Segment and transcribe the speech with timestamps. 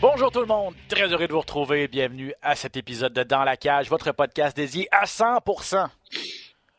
[0.00, 1.88] Bonjour tout le monde, très heureux de vous retrouver.
[1.88, 5.88] Bienvenue à cet épisode de Dans la cage, votre podcast dédié à 100%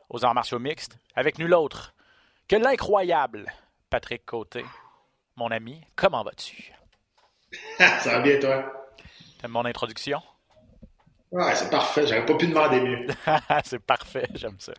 [0.10, 1.96] aux arts martiaux mixtes, avec nul autre
[2.48, 3.52] que l'incroyable
[3.90, 4.64] Patrick Côté.
[5.36, 6.72] Mon ami, comment vas-tu?
[7.78, 8.72] ça va bien, toi?
[9.42, 10.22] T'aimes mon introduction?
[11.32, 12.06] Ouais, c'est parfait.
[12.06, 13.08] J'aurais pas pu demander mieux.
[13.66, 14.74] c'est parfait, j'aime ça.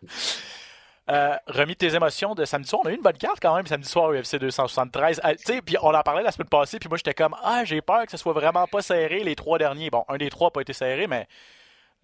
[1.09, 2.81] Euh, remis tes émotions de samedi soir.
[2.83, 5.21] On a eu une bonne carte quand même samedi soir UFC 273.
[5.23, 7.63] Euh, tu sais, puis on en parlait la semaine passée, puis moi j'étais comme ah
[7.63, 9.89] j'ai peur que ce soit vraiment pas serré les trois derniers.
[9.89, 11.27] Bon, un des trois n'a pas été serré, mais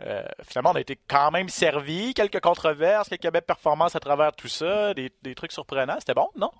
[0.05, 2.13] euh, finalement on a été quand même servi.
[2.13, 5.97] Quelques controverses, quelques belles performances à travers tout ça, des, des trucs surprenants.
[5.99, 6.51] C'était bon, non?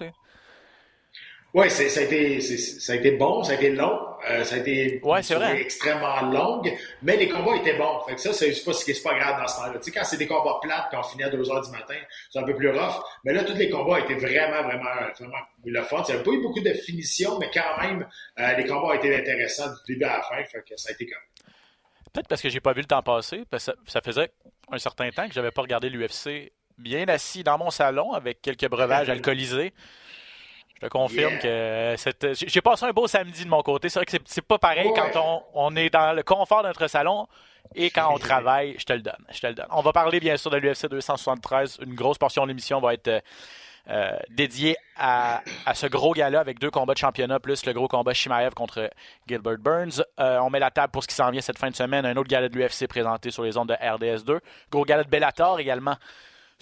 [1.54, 4.58] Oui, ça a, été, ça a été bon, ça a été long, euh, ça a
[4.58, 5.62] été ouais, c'est vrai.
[5.62, 8.00] extrêmement longue, mais les combats étaient bons.
[8.08, 8.72] Fait que ça, c'est pas,
[9.04, 9.74] pas grave dans ce temps-là.
[9.78, 11.94] Tu sais, quand c'est des combats plates, quand on finit à 2 heures du matin,
[12.32, 12.96] c'est un peu plus rough.
[13.24, 16.04] Mais là, tous les combats étaient vraiment, vraiment, vraiment le fun.
[16.08, 18.08] Il n'y a pas eu beaucoup de finition, mais quand même,
[18.40, 20.44] euh, les combats ont été intéressants du début à la fin.
[20.46, 21.22] Fait que ça a été comme.
[22.12, 24.32] Peut-être parce que j'ai pas vu le temps passer, parce que ça, faisait
[24.72, 28.68] un certain temps que j'avais pas regardé l'UFC bien assis dans mon salon avec quelques
[28.68, 29.72] breuvages alcoolisés.
[30.76, 31.96] Je te confirme que
[32.32, 33.90] j'ai passé un beau samedi de mon côté.
[33.90, 37.28] C'est vrai que c'est pas pareil quand on, est dans le confort de notre salon
[37.76, 38.76] et quand on travaille.
[38.78, 39.26] Je te le donne.
[39.32, 39.68] Je te le donne.
[39.72, 41.80] On va parler bien sûr de l'UFC 273.
[41.86, 43.24] Une grosse portion de l'émission va être
[43.90, 45.42] euh, dédiée à,
[45.74, 48.90] ce gros gala avec deux combats de championnat plus le gros combat Shimaev contre
[49.28, 50.02] Gilbert Burns.
[50.22, 52.06] Euh, on met la table pour ce qui s'en vient cette fin de semaine.
[52.06, 54.40] Un autre gala de l'UFC présenté sur les ondes de RDS2.
[54.72, 55.96] Gros gala de Bellator également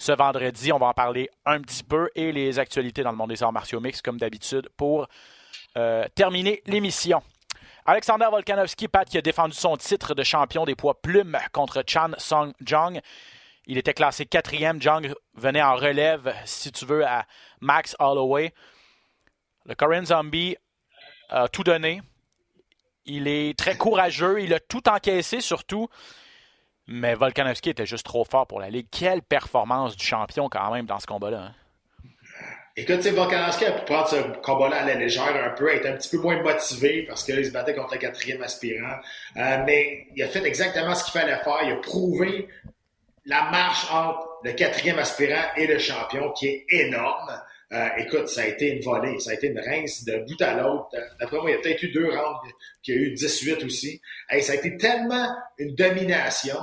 [0.02, 0.72] ce vendredi.
[0.72, 3.52] On va en parler un petit peu et les actualités dans le monde des arts
[3.52, 5.06] martiaux mix, comme d'habitude, pour
[5.76, 7.22] euh, terminer l'émission.
[7.86, 12.10] Alexander Volkanovski, Pat, qui a défendu son titre de champion des poids plumes contre Chan
[12.18, 13.00] Song Jong.
[13.66, 14.82] Il était classé quatrième.
[14.82, 17.24] Jong venait en relève, si tu veux, à
[17.60, 18.52] Max Holloway.
[19.66, 20.56] Le Korean Zombie
[21.28, 22.02] a tout donné.
[23.04, 24.42] Il est très courageux.
[24.42, 25.88] Il a tout encaissé, surtout.
[26.94, 28.86] Mais Volkanovski était juste trop fort pour la Ligue.
[28.90, 31.38] Quelle performance du champion quand même dans ce combat-là.
[31.38, 31.54] Hein?
[32.76, 36.10] Écoute, Volkanovski a pu prendre ce combat-là à la légère un peu, être un petit
[36.10, 38.98] peu moins motivé parce qu'il se battait contre le quatrième aspirant.
[39.38, 41.60] Euh, mais il a fait exactement ce qu'il fallait faire.
[41.64, 42.48] Il a prouvé
[43.24, 47.40] la marche entre le quatrième aspirant et le champion qui est énorme.
[47.72, 50.60] Euh, écoute, ça a été une volée, ça a été une rince de bout à
[50.60, 50.90] l'autre.
[51.18, 54.02] D'après moi, il y a peut-être eu deux rounds, qu'il y a eu 18 aussi.
[54.42, 56.58] Ça a été tellement une domination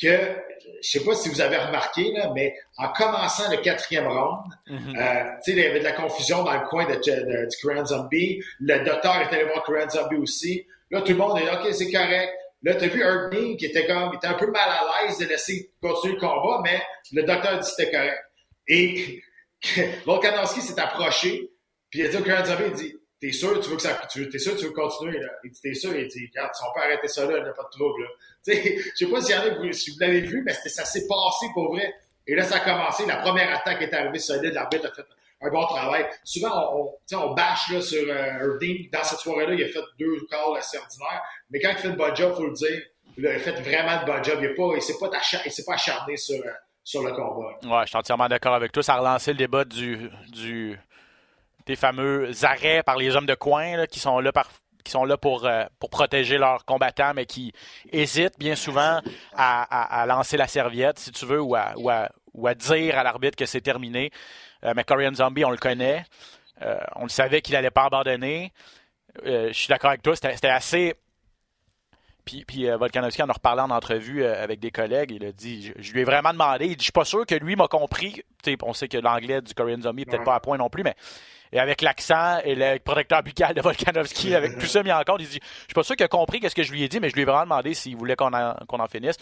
[0.00, 0.36] que,
[0.82, 4.98] je sais pas si vous avez remarqué, là, mais en commençant le quatrième round, mm-hmm.
[4.98, 8.42] euh, il y avait de la confusion dans le coin de, du Korean Zombie.
[8.60, 10.66] Le docteur était allé voir Korean Zombie aussi.
[10.90, 12.32] Là, tout le monde est OK, c'est correct.
[12.62, 15.18] Là, tu as vu Herb qui était comme, il était un peu mal à l'aise
[15.18, 16.82] de laisser continuer le combat, mais
[17.12, 18.22] le docteur dit que c'était correct.
[18.68, 19.22] Et
[20.04, 21.50] Volkanovski s'est approché,
[21.90, 24.00] puis il a dit au Korean Zombie, il dit, T'es sûr, tu veux que ça,
[24.10, 25.28] tu t'es sûr, tu veux continuer, là?
[25.44, 27.48] Il dit, t'es sûr, il dit, regarde, si on peut arrêter ça là, il n'y
[27.48, 28.08] a pas de trouble, là.
[28.42, 30.86] Tu sais, je sais pas s'il y en a, si vous l'avez vu, mais ça
[30.86, 31.94] s'est passé pour vrai.
[32.26, 33.04] Et là, ça a commencé.
[33.04, 34.54] La première attaque est arrivée solide.
[34.54, 35.04] L'arbitre a fait
[35.42, 36.06] un bon travail.
[36.24, 38.58] Souvent, on, on, on bâche là, sur euh,
[38.92, 41.22] Dans cette soirée-là, il a fait deux calls assez ordinaires.
[41.50, 42.82] Mais quand il fait le bon job, faut le dire,
[43.18, 44.38] il a fait vraiment le bon job.
[44.42, 45.10] Il ne s'est pas,
[45.44, 46.50] il pas acharné sur, euh,
[46.84, 47.58] sur le combat.
[47.62, 48.82] Ouais, je suis entièrement d'accord avec toi.
[48.82, 50.78] Ça a relancé le débat du, du,
[51.66, 54.32] des fameux arrêts par les hommes de coin qui sont là
[54.82, 57.52] qui sont là pour, euh, pour protéger leurs combattants, mais qui
[57.92, 59.00] hésitent bien souvent
[59.36, 63.46] à, lancer la serviette, si tu veux, ou à, ou à, dire à l'arbitre que
[63.46, 64.10] c'est terminé.
[64.64, 66.04] Euh, mais Korean Zombie, on le connaît.
[66.62, 68.52] Euh, on le savait qu'il n'allait pas abandonner.
[69.24, 70.94] je suis d'accord avec toi, c'était assez
[72.22, 75.10] puis, puis Volkanovski en a reparlé en entrevue avec des collègues.
[75.10, 76.66] Il a dit je, lui ai vraiment demandé.
[76.66, 78.22] Il dit Je suis pas sûr que lui m'a compris.
[78.62, 80.94] on sait que l'anglais du Korean Zombie n'est peut-être pas à point non plus, mais
[81.52, 85.20] et avec l'accent et le protecteur buccal de Volkanovski, avec tout ça mis en compte,
[85.20, 87.00] il dit Je suis pas sûr qu'il a compris ce que je lui ai dit,
[87.00, 89.16] mais je lui ai vraiment demandé s'il voulait qu'on en, en, finisse.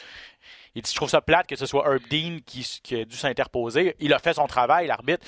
[0.74, 3.16] Il dit Je trouve ça plate que ce soit Herb Dean qui, qui a dû
[3.16, 3.96] s'interposer.
[4.00, 5.26] Il a fait son travail, l'arbitre.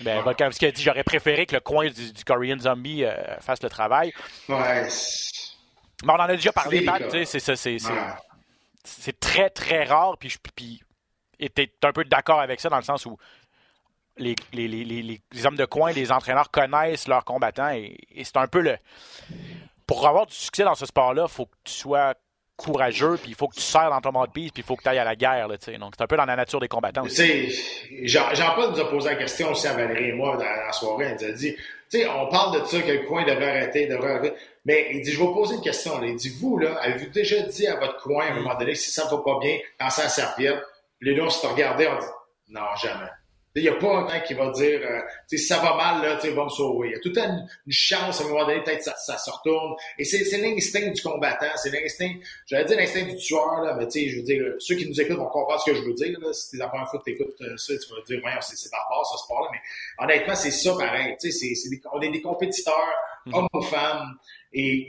[0.00, 3.68] Ben, Volkanovski a dit J'aurais préféré que le coin du, Korean Zombie euh, fasse le
[3.68, 4.12] travail.
[4.48, 4.86] Ouais.
[6.04, 7.02] Mais on en a déjà parlé, Pat,
[8.84, 10.80] c'est très, très rare, puis, puis
[11.40, 13.16] et tu es un peu d'accord avec ça dans le sens où
[14.18, 18.46] les, les, les, les, hommes de coin, les entraîneurs connaissent leurs combattants et, c'est un
[18.46, 18.76] peu le.
[19.86, 22.14] Pour avoir du succès dans ce sport-là, il faut que tu sois
[22.56, 24.88] courageux, puis il faut que tu sers dans ton mode puis il faut que tu
[24.88, 25.48] ailles à la guerre.
[25.48, 27.04] Là, Donc, c'est un peu dans la nature des combattants.
[27.04, 31.16] Jean-Paul nous a posé la question aussi à Valérie et moi dans la soirée.
[31.18, 31.56] Il nous a dit
[32.08, 34.34] on parle de ça, que le coin devrait arrêter, devrait arrêter.
[34.64, 36.02] Mais il dit, je vais vous poser une question.
[36.02, 38.90] Il dit, vous, là, avez-vous déjà dit à votre coin, à un moment donné, si
[38.90, 40.62] ça ne va pas bien, dans sa serviette,
[41.00, 42.06] les deux, on se regardait, on dit,
[42.50, 43.08] non, jamais.
[43.58, 46.18] Il n'y a pas un temps qui va dire, euh, si ça va mal, là,
[46.22, 46.88] il va me sauver.
[46.88, 49.18] Il y a tout le temps une, chance, à un moment donné, peut-être ça, ça
[49.18, 49.74] se retourne.
[49.98, 52.12] Et c'est l'instinct du combattant, c'est l'instinct,
[52.46, 55.00] j'allais dire l'instinct du tueur, là, mais tu sais, je veux dire, ceux qui nous
[55.00, 56.18] écoutent vont comprendre ce que je veux dire.
[56.20, 56.32] Là.
[56.32, 58.70] Si c'est la première fois que tu écoutes euh, ça, tu vas dire, voyons, c'est
[58.70, 59.48] barbare, ce sport-là.
[59.52, 61.16] Mais honnêtement, c'est ça pareil.
[61.20, 61.52] Tu sais,
[61.92, 62.74] on est des compétiteurs,
[63.26, 63.34] mm-hmm.
[63.34, 64.18] hommes ou femmes.
[64.52, 64.88] Et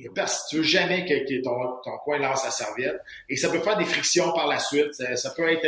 [0.50, 3.00] tu veux jamais que, ton, ton, coin lance sa serviette.
[3.28, 4.94] Et ça peut faire des frictions par la suite.
[4.94, 5.68] Ça, peut être...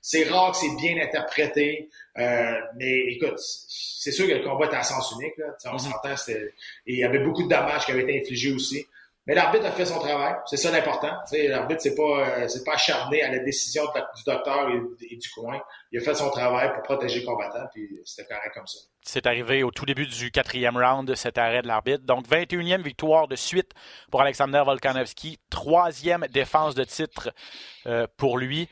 [0.00, 1.88] C'est rare que c'est bien interprété.
[2.18, 5.36] Euh, mais écoute, c'est sûr que le combat était à sens unique.
[5.38, 5.46] Là.
[5.64, 5.78] On mm-hmm.
[5.78, 6.14] s'entend.
[6.28, 6.52] Et
[6.86, 8.86] il y avait beaucoup de dommages qui avaient été infligés aussi.
[9.26, 11.12] Mais l'arbitre a fait son travail, c'est ça l'important.
[11.32, 15.58] L'arbitre, c'est pas euh, pas acharné à la décision du docteur et, du coin.
[15.92, 18.78] Il a fait son travail pour protéger le combattant, puis c'était correct comme ça.
[19.00, 22.04] C'est arrivé au tout début du quatrième round, cet arrêt de l'arbitre.
[22.04, 23.72] Donc, 21e victoire de suite
[24.10, 25.38] pour Alexander Volkanovski.
[25.48, 27.32] Troisième défense de titre
[27.86, 28.68] euh, pour lui.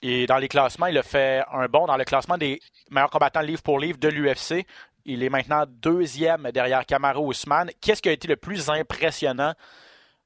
[0.00, 3.40] Et dans les classements, il a fait un bond dans le classement des meilleurs combattants
[3.40, 4.66] livre pour livre de l'UFC.
[5.08, 7.70] Il est maintenant deuxième derrière Kamaru Ousmane.
[7.80, 9.54] Qu'est-ce qui a été le plus impressionnant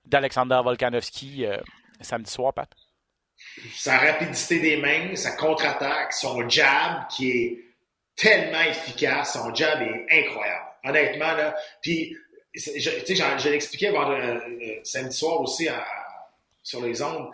[0.07, 1.59] d'Alexander Volkanovski euh,
[2.01, 2.71] samedi soir, Pat?
[3.75, 7.65] Sa rapidité des mains, sa contre-attaque, son jab qui est
[8.17, 9.35] tellement efficace.
[9.35, 10.67] Son jab est incroyable.
[10.85, 11.55] Honnêtement, là.
[11.83, 12.17] Puis,
[12.55, 14.41] tu sais, j'ai expliqué euh,
[14.83, 15.69] samedi soir aussi
[16.63, 17.31] sur les ondes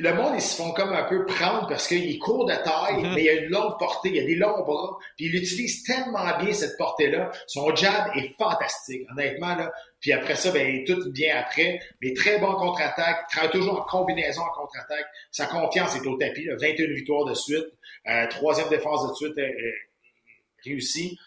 [0.00, 3.14] le monde, ils se font comme un peu prendre parce qu'il court de taille, mhm.
[3.14, 5.82] mais il a une longue portée, il y a des longs bras, puis il utilise
[5.82, 7.32] tellement bien cette portée-là.
[7.48, 9.56] Son jab est fantastique, honnêtement.
[9.56, 9.72] Là.
[10.00, 14.42] Puis après ça, ben, tout bien après, mais très bon contre-attaque, travaille toujours en combinaison
[14.42, 15.06] en contre-attaque.
[15.32, 16.54] Sa confiance est au tapis, là.
[16.60, 17.66] 21 victoires de suite,
[18.08, 19.72] euh, troisième défense de suite euh, euh
[20.64, 21.18] réussie.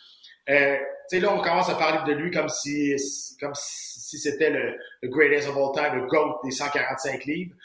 [0.49, 0.77] Euh,
[1.11, 2.95] là, on commence à parler de lui comme si,
[3.39, 7.55] comme si c'était le, le greatest of all time, le GOAT des 145 livres.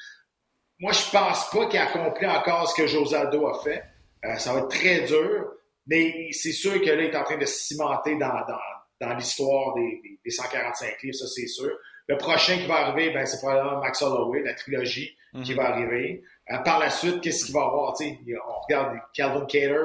[0.78, 3.82] Moi, je pense pas qu'il a accompli encore ce que Josado a fait.
[4.24, 5.52] Euh, ça va être très dur,
[5.86, 8.58] mais c'est sûr que là, il est en train de se cimenter dans, dans,
[9.00, 11.70] dans l'histoire des, des, 145 livres, ça c'est sûr.
[12.08, 15.56] Le prochain qui va arriver, ben, c'est probablement Max Holloway, la trilogie qui mhm.
[15.56, 16.22] va arriver.
[16.50, 17.94] Euh, par la suite, qu'est-ce qu'il va avoir?
[17.94, 19.76] T'sais, on regarde Calvin Cater.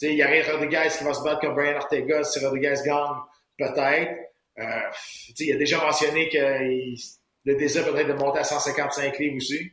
[0.00, 2.22] Il y a Rodriguez qui va se battre comme Brian Ortega.
[2.22, 3.16] Si Rodriguez gagne,
[3.58, 4.16] peut-être.
[4.58, 4.90] Euh,
[5.40, 6.38] il a déjà mentionné que
[7.44, 9.72] le désir peut-être de monter à 155 livres aussi.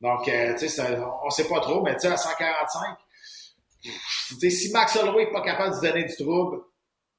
[0.00, 0.82] Donc, euh, tu sais,
[1.22, 2.96] on ne sait pas trop, mais tu sais, à 145,
[4.50, 6.60] si Max Holloway n'est pas capable de se donner du trouble,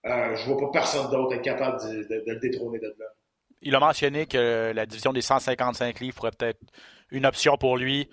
[0.05, 3.05] euh, je vois pas personne d'autre être capable de, le détrôner de là.
[3.61, 6.59] Il a mentionné que la division des 155 livres pourrait peut-être
[7.11, 8.09] une option pour lui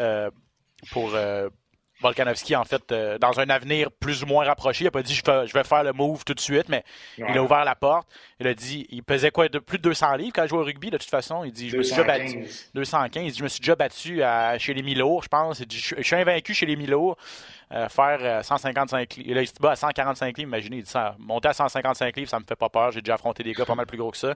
[0.00, 0.30] euh,
[0.92, 1.50] pour, euh,
[2.00, 5.14] Volkanovski, en fait, euh, dans un avenir plus ou moins rapproché, il n'a pas dit
[5.14, 6.84] je vais, faire le move tout de suite, mais
[7.16, 8.06] il a ouvert la porte.
[8.38, 10.64] Il a dit il pesait quoi de plus de 200 livres quand il jouait au
[10.64, 11.44] rugby, de toute façon.
[11.44, 12.46] Il dit je me suis déjà battu.
[12.74, 13.24] 215.
[13.24, 14.22] Il dit je me suis déjà battu
[14.58, 15.58] chez les Milo, je pense.
[15.58, 17.16] Il dit je, suis invaincu chez les Milo.
[17.70, 19.34] Euh, faire 155 livres.
[19.34, 21.16] Là, il se bat à 145 livres, imaginez, il dit ça.
[21.18, 22.92] Monter à 155 livres, ça me fait pas peur.
[22.92, 24.34] J'ai déjà affronté des gars pas mal plus gros que ça.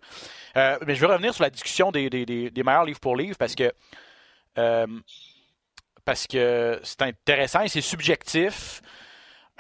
[0.57, 3.55] Euh, mais je veux revenir sur la discussion des, des meilleurs livres pour livres parce
[3.55, 3.73] que
[6.05, 8.83] parce que c'est intéressant et c'est subjectif.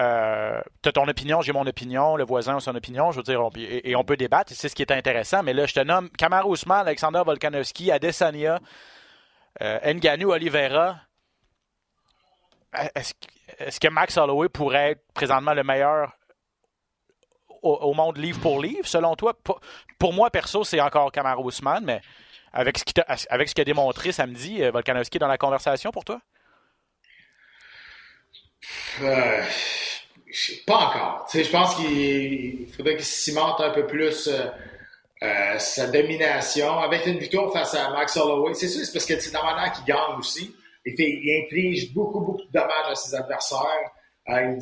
[0.00, 3.22] Euh, tu as ton opinion, j'ai mon opinion, le voisin a son opinion, je veux
[3.22, 5.42] dire, et, on peut débattre, c'est ce qui est intéressant.
[5.42, 8.58] Mais là, je te nomme Kamar Ousmane, Alexander Volkanovski, Adesanya,
[9.61, 10.96] euh, Oliveira.
[12.94, 16.16] Est-ce que Max Holloway pourrait être présentement le meilleur
[17.62, 19.34] au, monde livre pour livre, selon toi?
[19.99, 22.00] Pour, moi, perso, c'est encore Kamar Ousmane, mais
[22.52, 26.20] avec ce qu'il a, a démontré samedi, euh, Volkanovski dans la conversation pour toi?
[29.02, 29.42] Euh,
[30.66, 31.28] pas encore.
[31.33, 34.47] je pense qu'il faudrait qu'il cimente un peu plus euh,
[35.23, 36.78] euh, sa domination.
[36.78, 39.85] Avec une victoire face à Max Holloway, c'est sûr, c'est parce que c'est manière qu'il
[39.85, 40.54] gagne aussi.
[40.85, 43.90] Il, fait, il inflige beaucoup, beaucoup de dommages à ses adversaires.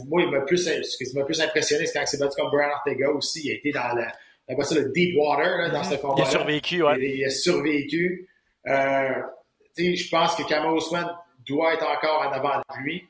[0.08, 2.50] moi, il m'a plus, ce qui m'a plus impressionné, c'est quand il s'est battu comme
[2.50, 3.42] Brian Ortega aussi.
[3.44, 6.14] Il a été dans le, ça, le deep water dans ce combat.
[6.18, 6.98] Il a survécu, ouais.
[7.00, 8.28] Il, a survécu.
[8.66, 11.10] je pense que Kamau Ousmane
[11.46, 13.08] doit être encore en avant de lui.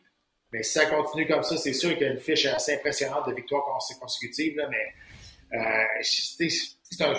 [0.52, 3.28] Mais si ça continue comme ça, c'est sûr qu'il y a une fiche assez impressionnante
[3.28, 3.64] de victoires
[4.00, 4.56] consécutives.
[4.56, 4.94] Là, mais
[5.52, 7.14] euh, c'est un,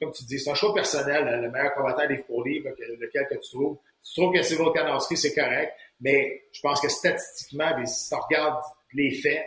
[0.00, 1.40] comme tu dis, c'est un choix personnel.
[1.42, 3.78] le meilleur combattant livre pour livre, lequel que tu trouves.
[4.04, 5.72] Tu trouves que c'est Volkanovski, c'est correct.
[6.00, 8.62] Mais je pense que statistiquement, si tu regardes
[8.94, 9.46] les faits,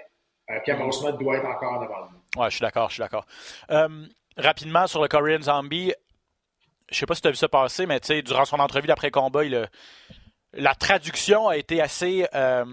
[0.50, 2.42] euh, Osman doit être encore devant lui.
[2.42, 3.26] Ouais, je suis d'accord, je suis d'accord.
[3.72, 5.94] Euh, rapidement, sur le Korean Zombie,
[6.90, 8.88] je sais pas si tu as vu ça passer, mais tu sais, durant son entrevue
[8.88, 9.42] d'après-combat,
[10.54, 12.28] la traduction a été assez.
[12.34, 12.66] euh,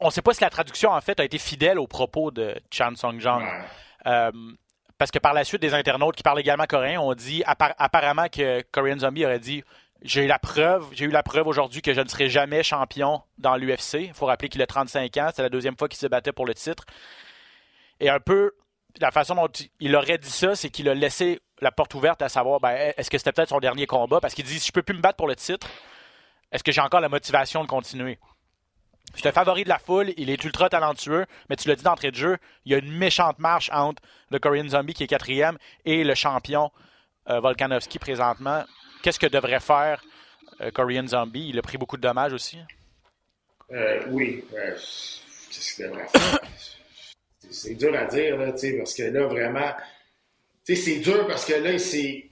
[0.00, 2.54] on ne sait pas si la traduction, en fait, a été fidèle aux propos de
[2.70, 3.42] Chan Song-jong.
[3.42, 3.60] Ouais.
[4.06, 4.30] Euh,
[4.98, 8.28] parce que par la suite, des internautes qui parlent également coréen ont dit appar- apparemment
[8.28, 9.64] que Korean Zombie aurait dit
[10.02, 13.22] j'ai eu la preuve, j'ai eu la preuve aujourd'hui que je ne serai jamais champion
[13.38, 13.94] dans l'UFC.
[13.94, 16.46] Il faut rappeler qu'il a 35 ans, c'est la deuxième fois qu'il se battait pour
[16.46, 16.84] le titre.
[18.00, 18.52] Et un peu
[19.00, 19.48] la façon dont
[19.80, 23.10] il aurait dit ça, c'est qu'il a laissé la porte ouverte à savoir ben, est-ce
[23.10, 24.20] que c'était peut-être son dernier combat?
[24.20, 25.66] Parce qu'il dit si je peux plus me battre pour le titre,
[26.52, 28.18] est-ce que j'ai encore la motivation de continuer?
[29.14, 32.10] C'est un favori de la foule, il est ultra talentueux, mais tu l'as dit d'entrée
[32.10, 35.58] de jeu, il y a une méchante marche entre le Korean Zombie qui est quatrième
[35.84, 36.70] et le champion
[37.28, 38.64] euh, Volkanovski présentement.
[39.02, 40.02] Qu'est-ce que devrait faire
[40.60, 41.48] euh, Korean Zombie?
[41.48, 42.58] Il a pris beaucoup de dommages aussi.
[43.72, 44.44] Euh, oui.
[47.50, 49.72] C'est- dur à dire, là, parce que là, vraiment,
[50.64, 52.30] c'est dur parce que là, c'est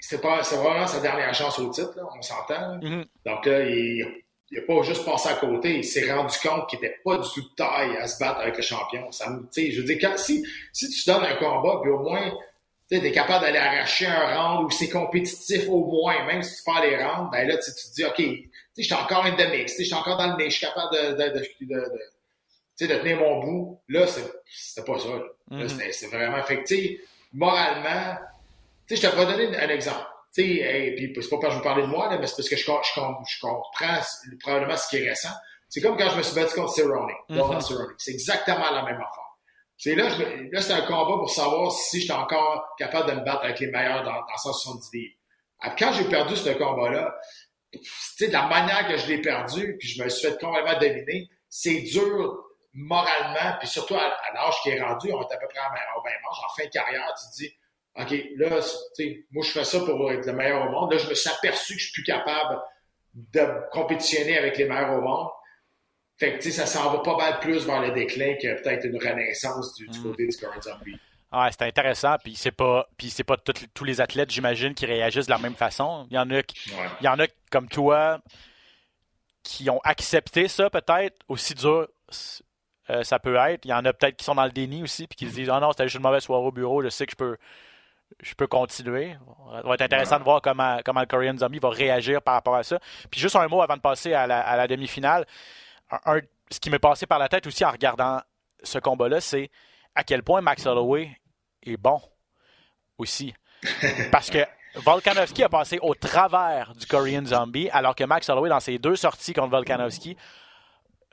[0.00, 2.78] c'est pas c'est vraiment sa dernière chance au titre, là, on s'entend.
[2.82, 3.04] Mhm.
[3.26, 4.04] Donc là, il
[4.52, 7.42] n'a pas juste passé à côté, il s'est rendu compte qu'il n'était pas du tout
[7.42, 9.10] de taille à se battre avec le champion.
[9.12, 9.26] Ça,
[9.56, 12.32] je veux dire, quand, si, si tu donnes un combat, puis au moins,
[12.90, 16.62] tu es capable d'aller arracher un round ou c'est compétitif au moins, même si tu
[16.64, 18.20] perds les rounds, ben là, tu te dis, OK,
[18.76, 20.92] je suis encore in the mix, je suis encore dans le mix, je suis capable
[20.96, 23.80] de, de, de, de- tenir mon bout.
[23.88, 25.08] Là, c'est- c'était pas ça.
[25.08, 25.68] Là, Là, Mhm.
[25.68, 27.00] c'était- c'est vraiment, sais,
[27.32, 28.16] moralement,
[28.94, 30.04] tu sais, je te vais donner un exemple.
[30.34, 32.26] Tu sais, hey, puis c'est pas parce que je vous parlais de moi, là, mais
[32.26, 34.00] c'est parce que je, com- je, com- je comprends
[34.40, 35.30] probablement ce qui est récent.
[35.68, 37.60] C'est comme quand je me suis battu contre Cerrone, Mhm.
[37.60, 37.94] Cerrone.
[37.98, 39.24] C'est exactement la même affaire.
[39.76, 43.24] C'est là, je là c'est un combat pour savoir si j'étais encore capable de me
[43.24, 45.14] battre avec les meilleurs dans, dans 170 livres.
[45.78, 47.14] Quand j'ai perdu ce combat-là,
[47.72, 47.78] tu
[48.16, 51.28] sais, de la manière que je l'ai perdu, puis je me suis fait complètement dominer,
[51.48, 52.36] c'est dur
[52.72, 55.70] moralement, puis surtout à, à l'âge qui est rendu, on est à peu près à
[55.70, 57.54] même- au même âge, en fin de carrière, tu te dis,
[57.96, 58.48] OK, là,
[59.32, 60.92] moi, je fais ça pour être le meilleur au monde.
[60.92, 62.60] Là, je me suis aperçu que je suis plus capable
[63.14, 63.40] de
[63.72, 65.28] compétitionner avec les meilleurs au monde.
[66.18, 68.84] Fait que, tu sais, ça s'en va pas mal plus vers le déclin que peut-être
[68.84, 70.96] une renaissance du, du côté du Zombie.
[71.32, 74.84] Ouais, c'est intéressant, puis c'est pas, puis c'est pas tous- tous les athlètes, j'imagine, qui
[74.86, 76.06] réagissent de la même façon.
[76.10, 76.86] Il y en a, qui- Ouais.
[77.00, 78.20] il y en a comme toi
[79.42, 81.88] qui ont accepté ça peut-être aussi dur
[82.90, 83.64] euh, ça peut être.
[83.64, 85.48] Il y en a peut-être qui sont dans le déni aussi puis qui se disent
[85.50, 87.36] ah non c'était juste une mauvaise soirée au bureau, je sais que je peux
[88.22, 89.16] je peux continuer.
[89.52, 92.56] Ça va être intéressant de voir comment, comment le Korean Zombie va réagir par rapport
[92.56, 92.78] à ça.
[93.10, 95.24] Puis juste un mot avant de passer à la, à la demi-finale.
[95.90, 98.20] Un- un- ce qui m'est passé par la tête aussi en regardant
[98.62, 99.50] ce combat-là, c'est
[99.94, 101.10] à quel point Max Holloway
[101.62, 102.00] est bon
[102.98, 103.32] aussi.
[104.12, 104.38] Parce que
[104.74, 108.96] Volkanovski a passé au travers du Korean Zombie, alors que Max Holloway, dans ses deux
[108.96, 110.16] sorties contre Volkanovski,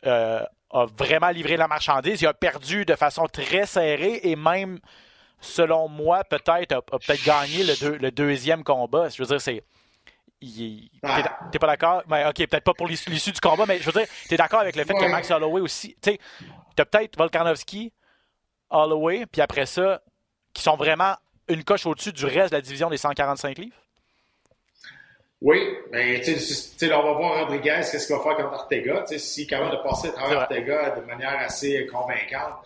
[0.05, 2.21] euh, a vraiment livré la marchandise.
[2.21, 4.79] Il a perdu de façon très serrée et même,
[5.39, 9.09] selon moi, peut-être a, a peut-être gagné le, deux- le deuxième combat.
[9.09, 9.63] Je veux dire, c'est.
[10.39, 12.03] T'es t'es pas d'accord?
[12.07, 14.59] Mais ok, peut-être pas pour l'issue l'issue du combat, mais je veux dire, t'es d'accord
[14.59, 15.05] avec le fait que.
[15.09, 15.95] Max Holloway aussi.
[16.01, 16.19] Tu sais,
[16.75, 17.91] t'as peut-être Volkanovski,
[18.69, 20.01] Holloway, puis après ça,
[20.53, 21.15] qui sont vraiment
[21.47, 23.75] une coche au-dessus du reste de la division des 145 livres?
[25.41, 25.59] Oui,
[25.91, 29.01] mais tu sais, on va voir Rodriguez, qu'est-ce qu'il va faire contre Ortega.
[29.01, 30.41] Tu sais, s'il est capable de passer à travers.
[30.41, 32.65] Ortega de manière assez convaincante,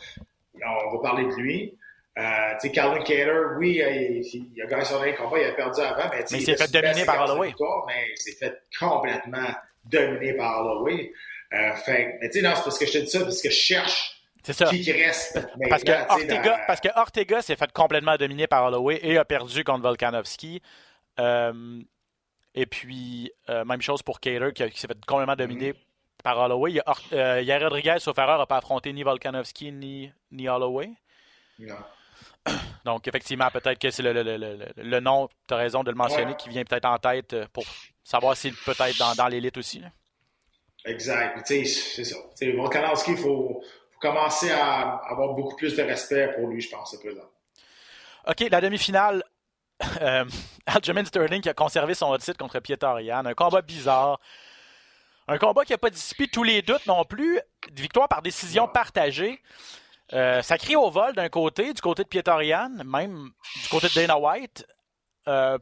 [0.55, 1.73] on va parler de lui.
[2.17, 2.21] Euh,
[2.59, 5.53] tu sais, Calvin Cater, oui, euh, il, il a gagné son dernier combat, il a
[5.53, 7.53] perdu avant, mais, Mais il s'est fait dominer par Holloway.
[7.87, 9.47] Mais il s'est fait complètement
[9.85, 11.13] dominer par Holloway.
[11.53, 13.49] Euh, fait, mais tu sais, non, c'est parce que je te dis ça, parce que
[13.49, 14.65] je cherche C'est ça.
[14.65, 15.39] qui qui reste.
[15.69, 19.23] Parce que, Ortega, dans- parce que Ortega s'est fait complètement dominer par Holloway et a
[19.25, 20.61] perdu contre Volkanovski.
[21.19, 21.81] Euh,
[22.55, 25.73] et puis, euh, même chose pour Cater qui, s'est fait complètement dominer
[26.23, 26.71] par Holloway.
[26.71, 29.03] Il y a, Or- euh, il y a Rodriguez, sauf erreur, n'a pas affronté ni
[29.03, 30.89] Volkanovski ni, ni Holloway.
[31.59, 31.75] Non.
[32.85, 35.91] Donc, effectivement, peut-être que c'est le, le, le, le, le nom, tu as raison de
[35.91, 36.37] le mentionner, Ouais.
[36.37, 37.63] qui vient peut-être en tête euh, pour
[38.03, 39.79] savoir s'il peut être dans, dans l'élite aussi.
[39.79, 39.89] là.
[40.85, 41.39] Exact.
[41.45, 42.15] C'est ça.
[42.55, 43.61] Volkanovski, il faut,
[43.93, 47.29] faut commencer à avoir beaucoup plus de respect pour lui, je pense, à présent.
[48.27, 49.23] OK, la demi-finale.
[49.99, 50.25] Euh,
[50.67, 53.25] Aljamain Sterling qui a conservé son titre contre Pietorian.
[53.25, 54.19] Un combat bizarre.
[55.27, 57.39] Un combat qui n'a pas dissipé tous les doutes non plus.
[57.73, 59.41] Victoire par décision partagée.
[60.13, 63.29] Euh, ça crie au vol d'un côté, du côté de Pietorian, même
[63.61, 64.65] du côté de Dana White.
[65.27, 65.57] Euh,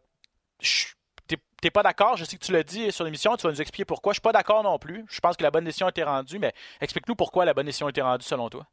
[1.61, 3.83] T'es pas d'accord, je sais que tu l'as dit sur l'émission, tu vas nous expliquer
[3.83, 4.13] pourquoi.
[4.13, 5.05] Je suis pas d'accord non plus.
[5.09, 7.87] Je pense que la bonne décision a été rendue, mais explique-nous pourquoi la bonne décision
[7.87, 8.65] a été rendue selon toi.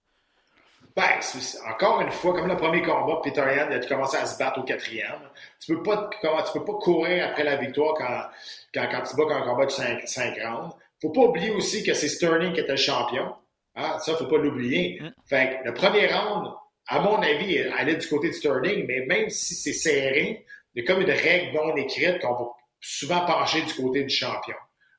[0.95, 1.21] Ben,
[1.69, 4.63] encore une fois, comme le premier combat, Peter Yan a commencé à se battre au
[4.63, 5.29] quatrième.
[5.61, 8.23] Tu peux pas, tu peux pas courir après la victoire quand,
[8.73, 10.75] quand, quand tu bats un combat de 5, rounds.
[11.03, 13.35] faut pas oublier aussi que c'est Sterling qui était le champion.
[13.77, 14.99] Ah, ça, faut pas l'oublier.
[15.01, 15.09] Mm.
[15.29, 16.49] Fait que le premier round,
[16.89, 20.85] à mon avis, allait du côté de Sterling, mais même si c'est serré, il y
[20.85, 22.45] a comme une règle non écrite qu'on va
[22.81, 24.55] souvent pencher du côté du champion.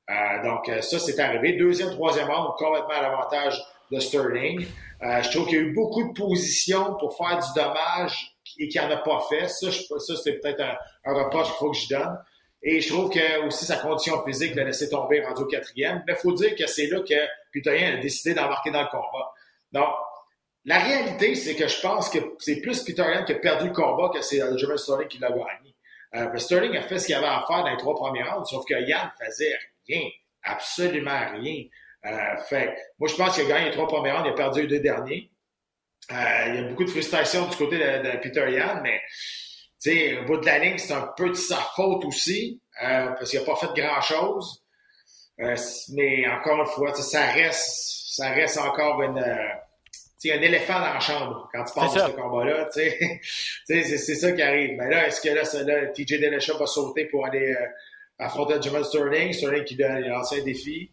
[0.10, 1.54] Euh, donc, euh, ça, c'est arrivé.
[1.54, 4.66] Deuxième, troisième round, complètement à l'avantage de Sterling.
[5.04, 8.68] Euh, je trouve qu'il y a eu beaucoup de positions pour faire du dommage et
[8.68, 9.48] qu'il n'en a pas fait.
[9.48, 12.18] Ça, je- ça c'est peut-être un, un reproche qu'il faut que je donne.
[12.64, 16.04] Et je trouve que aussi sa condition physique l'a laissé tomber rendu au quatrième.
[16.08, 19.34] Mais il faut dire que c'est là que Peterien a décidé d'embarquer dans le combat.
[19.72, 19.90] Donc,
[20.66, 24.10] la réalité, c'est que je pense que c'est plus Peterien qui a perdu le combat
[24.14, 25.76] que c'est Aljamain Sterling qui l'a gagné.
[26.16, 28.66] Euh, Sterling a fait ce qu'il avait à faire dans les trois premiers rounds, sauf
[28.66, 30.10] que Yann faisait rien,
[30.44, 31.64] absolument rien.
[32.06, 32.62] Euh,
[33.00, 34.80] moi, je pense qu'il a gagné les trois premiers rounds, il a perdu les deux
[34.80, 35.30] derniers.
[36.12, 39.02] Euh, il y a beaucoup de frustration du côté de, de Peter Yan, mais
[39.80, 43.30] sais, au bout de la ligne, c'est un peu de sa faute aussi, euh, parce
[43.30, 44.64] qu'il n'a pas fait grand-chose.
[45.40, 45.56] Euh,
[45.94, 49.36] mais encore une fois, ça reste, ça reste encore une, euh,
[50.18, 52.08] sais, un éléphant dans la chambre quand tu à ça.
[52.08, 52.70] ce combat-là.
[53.66, 54.78] C'est ça qui arrive.
[54.78, 57.66] Mais là, est-ce que là, ça, là TJ Dillashaw va sauter pour aller euh,
[58.18, 59.32] affronter Jamal Sterling?
[59.34, 60.90] Sterling qui a lancé un défi.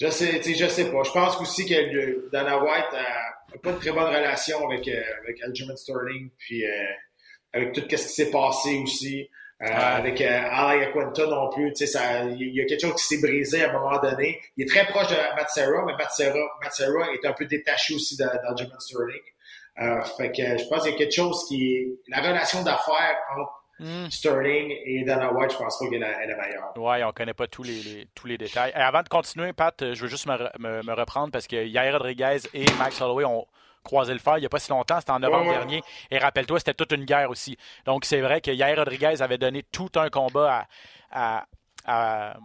[0.00, 1.02] Je sais, je sais pas.
[1.02, 4.88] Je pense aussi que le- Dana White a, a pas de très bonne relation avec,
[4.88, 6.70] euh, avec Aljamain Sterling, puis euh,
[7.52, 9.28] avec tout ce qui s'est passé aussi.
[9.62, 12.94] Euh, Avec euh, Al Aquanta non plus, tu sais, ça- il y a quelque chose
[12.94, 14.40] qui s'est brisé à un moment donné.
[14.56, 15.92] Il est très proche de Matt Serra, mais
[16.70, 19.20] Serra est un peu détaché aussi de- d'Aljamain Sterling.
[19.82, 23.18] Euh, fait que je pense qu'il y a quelque chose qui est la relation d'affaires
[23.36, 23.52] entre
[23.82, 24.10] Hmm.
[24.10, 26.72] Sterling et Dana White, je pense pas qu'elle est meilleure.
[26.76, 28.72] Ouais, on connaît pas tous les, les- tous les détails.
[28.74, 31.56] Et avant de continuer, Pat, euh, je veux juste me, me- me reprendre parce que
[31.64, 33.46] Yair Rodriguez et Max Holloway ont
[33.82, 35.56] croisé le fer il n'y a pas si longtemps, c'était en novembre Ouais, ouais.
[35.58, 35.82] dernier.
[36.10, 37.56] Et rappelle-toi, c'était toute une guerre aussi.
[37.86, 40.66] Donc c'est vrai que Yair Rodriguez avait donné tout un combat
[41.10, 41.46] à, à,
[42.32, 42.36] à-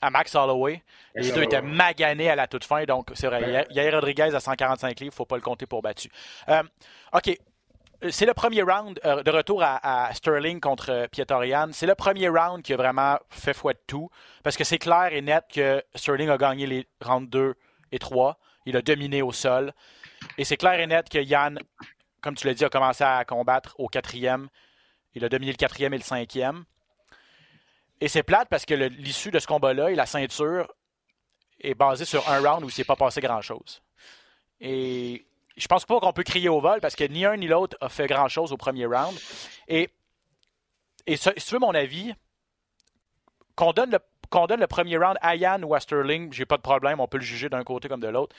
[0.00, 0.82] à Max Holloway.
[1.14, 2.84] Max les deux étaient maganés à la toute fin.
[2.84, 3.50] Donc c'est vrai, Ouais.
[3.52, 6.10] Yair- Yair Rodriguez à 145 livres, il ne faut pas le compter pour battu.
[6.48, 6.62] Euh,
[7.14, 7.36] OK.
[8.10, 11.68] C'est le premier round euh, de retour à, à Sterling contre euh, Pietorian.
[11.72, 14.10] C'est le premier round qui a vraiment fait foi de tout.
[14.42, 17.54] Parce que c'est clair et net que Sterling a gagné les rounds 2
[17.92, 18.36] et 3.
[18.66, 19.72] Il a dominé au sol.
[20.38, 21.58] Et c'est clair et net que Yann,
[22.20, 24.48] comme tu l'as dit, a commencé à combattre au quatrième.
[25.14, 26.64] Il a dominé le quatrième et le cinquième.
[28.00, 30.72] Et c'est plate parce que l'issue de ce combat-là et la ceinture
[31.60, 33.82] est basée sur un round où il s'est pas passé grand-chose.
[34.60, 37.76] Et je pense pas qu'on peut crier au vol parce que ni un ni l'autre
[37.80, 39.16] a fait grand-chose au premier round.
[39.68, 39.88] Et,
[41.06, 42.12] et si tu veux mon avis,
[43.54, 43.98] qu'on donne
[44.48, 47.18] donne le premier round à Yann ou à Sterling, j'ai pas de problème, on peut
[47.18, 48.34] le juger d'un côté comme de l'autre.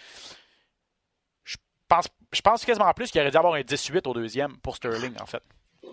[1.89, 4.75] Je pense, je pense quasiment plus qu'il aurait dû avoir un 18 au deuxième pour
[4.75, 5.41] Sterling, en fait.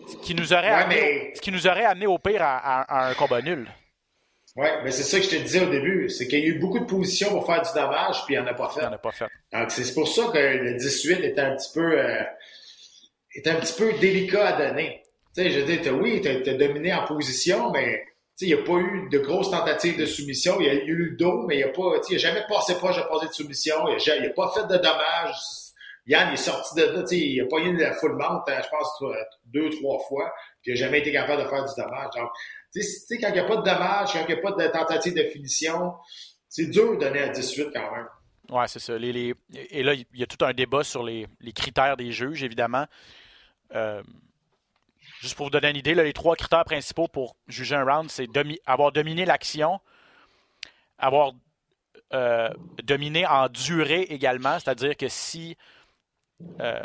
[0.09, 2.57] Ce qui nous aurait, Ouais, amené, mais- ce qui nous aurait amené au pire à,
[2.57, 3.69] à- à un combat nul.
[4.57, 6.09] Oui, mais c'est ça que je te disais au début.
[6.09, 8.47] C'est qu'il y a eu beaucoup de positions pour faire du dommage, puis il n'en
[8.47, 8.81] a pas fait.
[8.81, 9.27] Il n'en a pas fait.
[9.53, 12.23] Donc, c'est pour ça que le 18 est un petit peu, euh,
[13.35, 15.03] est un petit peu délicat à donner.
[15.35, 18.03] Tu sais, je veux dire, oui, tu as, dominé en position, mais
[18.37, 20.57] tu sais, il n'y a pas eu de grosses tentatives de soumission.
[20.61, 22.97] Il y a eu le dos, mais il n'y a pas, a jamais passé proche
[22.97, 23.75] de passer de soumission.
[23.89, 25.37] Il a, il a pas fait de dommages.
[26.07, 29.03] Yann est sorti de là, il a pas eu la full mount, hein, je pense,
[29.47, 32.11] deux, trois fois, puis il n'a jamais été capable de faire du dommage.
[32.17, 32.31] Donc,
[32.73, 34.67] tu sais, quand il n'y a pas de dommage, quand il n'y a pas de
[34.69, 35.95] tentative de finition,
[36.49, 38.09] c'est dur de donner à 18 quand même.
[38.51, 38.97] Ouais, c'est ça.
[38.97, 42.87] Et là, il y a tout un débat sur les, critères des juges, évidemment.
[43.75, 44.03] Euh,
[45.21, 48.11] juste pour vous donner une idée, là, les trois critères principaux pour juger un round,
[48.11, 48.27] c'est
[48.67, 49.81] avoir dominé l'action,
[50.99, 51.33] avoir
[52.13, 52.51] euh,
[52.83, 55.57] dominé en durée également, c'est-à-dire que si
[56.61, 56.81] euh,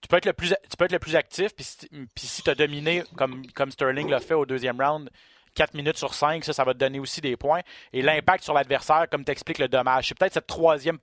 [0.00, 2.54] tu peux être le plus tu peux être le plus actif, puis si, tu as
[2.54, 5.10] dominé comme, Sterling l'a fait au deuxième round,
[5.54, 7.60] 4 minutes sur 5, ça, ça va te donner aussi des points.
[7.92, 10.08] Et l'impact sur l'adversaire, comme t'expliques le dommage.
[10.08, 10.98] C'est peut-être cette troisième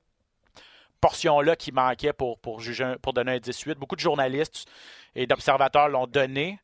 [1.01, 3.77] portion-là qui manquait pour, pour, juger pour donner un 18.
[3.77, 4.67] Beaucoup de journalistes
[5.15, 6.59] et d'observateurs l'ont donné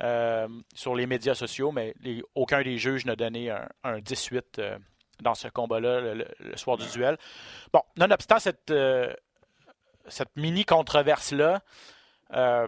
[0.00, 1.94] euh, sur les médias sociaux, mais
[2.34, 4.78] aucun des juges n'a donné un, un 18 euh,
[5.20, 7.18] dans ce combat-là le, soir du duel.
[7.72, 8.72] Bon, nonobstant cette,
[10.08, 11.60] cette mini-controverse-là,
[12.34, 12.66] euh,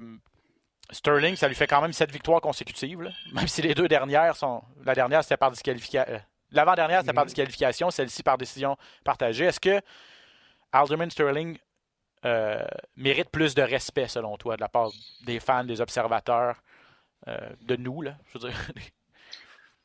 [0.90, 3.10] Sterling, ça lui fait quand même sept victoires consécutives, là.
[3.32, 4.62] même si les deux dernières sont.
[4.84, 6.20] La dernière, c'était par disqualification.
[6.52, 9.44] L'avant-dernière, c'était par disqualification, celle-ci par décision partagée.
[9.44, 9.80] Est-ce que
[10.72, 11.58] Alderman Sterling
[12.24, 12.62] euh,
[12.96, 14.90] mérite plus de respect, selon toi, de la part
[15.24, 16.56] des fans, des observateurs,
[17.28, 18.58] euh, de nous, là, je veux dire?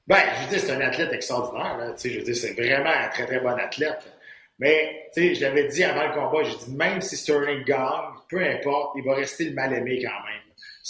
[0.07, 1.77] Ben, je veux dire, c'est un athlète extraordinaire.
[1.79, 1.91] Là.
[1.93, 4.14] Tu sais, Je veux dire, c'est vraiment un très, très bon athlète.
[4.59, 8.13] Mais, tu sais, je l'avais dit avant le combat, j'ai dit, même si Sterling gagne,
[8.29, 10.41] peu importe, il va rester le mal-aimé quand même.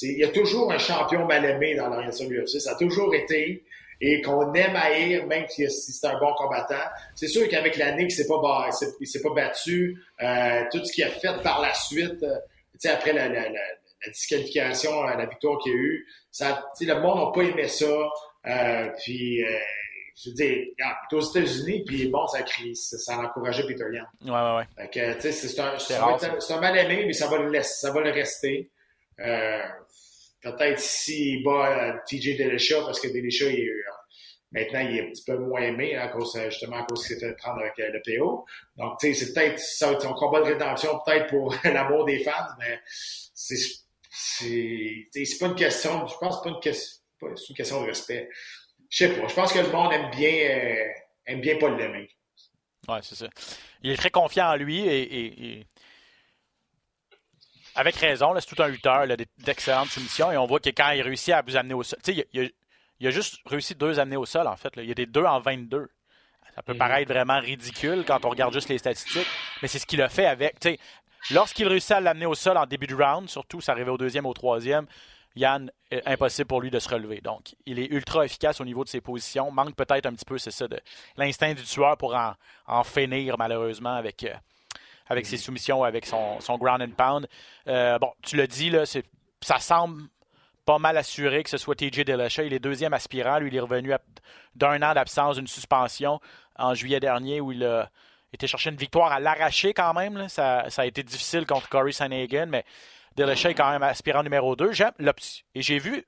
[0.02, 2.60] Il y a toujours un champion mal-aimé dans l'organisation de l'UFC.
[2.60, 3.64] Ça a toujours été.
[4.02, 6.84] Et qu'on aime haïr, même si c'est un bon combattant.
[7.16, 11.42] C'est sûr qu'avec l'année qu'il s'est pas, pas battu, euh, tout ce qu'il a fait
[11.42, 13.30] par la suite, euh, après la,
[14.12, 17.86] disqualification, la victoire qu'il a eue, ça, le monde n'a pas aimé ça.
[18.48, 19.58] Euh, puis, euh,
[20.16, 20.68] je veux dire,
[21.12, 24.06] aux États-Unis, puis bon, ça, crie, ça, a encouragé Peter Yan.
[24.22, 24.68] Ouais, ouais, ouais.
[24.78, 27.82] Fait que, tu sais, c'est un, c'est un, mal aimé, mais ça va le, laisser,
[27.82, 28.72] ça va le rester.
[29.20, 29.62] Euh,
[30.42, 33.82] peut-être s'il bat euh, TJ Delisha, parce que Delisha, il, euh,
[34.52, 37.18] maintenant, il est un petit peu moins aimé, hein, à cause, justement, à cause qu'il
[37.18, 38.46] s'est fait prendre avec le PO.
[38.78, 42.32] Donc, tu sais, c'est peut-être ça, son combat de rédemption, peut-être pour l'amour des fans,
[42.58, 43.58] mais c'est,
[44.10, 48.30] c'est, c'est pas une question, je pense pas une question, c'est une question de respect.
[48.90, 49.28] Je sais pas.
[49.28, 50.88] Je pense que le monde aime bien, euh,
[51.26, 52.08] aime bien Paul Lemay.
[52.88, 53.28] Oui, c'est ça.
[53.82, 55.66] Il est très confiant en lui et,
[57.76, 59.06] avec raison, c'est tout un lutteur,
[59.38, 62.26] d'excellentes soumissions et on voit que quand il réussit à vous amener au sol, il,
[62.32, 62.52] il,
[63.00, 64.72] il, a juste réussi deux amener au sol en fait.
[64.78, 65.90] Il y a des deux en 22.
[66.56, 66.78] Ça peut mm-hmm.
[66.78, 69.28] paraître vraiment ridicule quand on regarde juste les statistiques,
[69.62, 70.56] mais c'est ce qu'il a fait avec.
[71.32, 74.26] Lorsqu'il réussit à l'amener au sol en début de round, surtout, ça arrivait au deuxième,
[74.26, 74.86] au troisième,
[75.36, 75.72] Yann,
[76.06, 77.22] impossible pour lui de se relever.
[77.22, 79.52] Donc, il est ultra efficace au niveau de ses positions.
[79.52, 80.80] Manque peut-être un petit peu, c'est ça, de
[81.18, 82.34] l'instinct du tueur pour en,
[82.68, 84.34] en finir, malheureusement, avec, euh,
[85.08, 87.28] avec ses soumissions, avec son, son ground and pound.
[87.68, 88.84] Euh, bon, tu l'as dit, là,
[89.42, 90.04] ça semble
[90.66, 92.44] pas mal assuré que ce soit TJ Dillashaw.
[92.44, 93.38] Il est deuxième aspirant.
[93.40, 93.94] Lui, il est revenu
[94.56, 96.20] d'un an d'absence, d'une suspension
[96.58, 97.90] en juillet dernier où il a
[98.34, 100.28] été chercher une victoire à l'arracher quand même.
[100.28, 102.66] Ça, ça, a été difficile contre Corey Sanhagen, mais
[103.16, 104.72] Dillashaw est quand même aspirant numéro 2.
[104.72, 104.92] J'aime
[105.54, 106.06] Et j'ai vu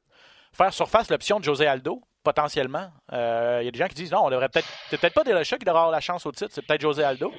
[0.54, 2.90] faire surface l'option de José Aldo, potentiellement.
[3.14, 4.68] Euh, il y a des gens qui disent non, on devrait peut-être.
[4.90, 7.34] C'est peut-être pas Dillashaw qui devrait avoir la chance au titre, c'est peut-être José Aldo,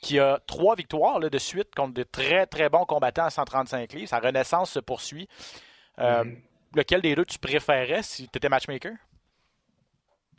[0.00, 3.92] qui a trois victoires là, de suite contre de très très bons combattants à 135
[3.92, 4.08] livres.
[4.08, 5.28] Sa renaissance se poursuit.
[5.98, 6.36] Euh, mm-hmm.
[6.76, 8.92] Lequel des deux tu préférais si tu étais matchmaker?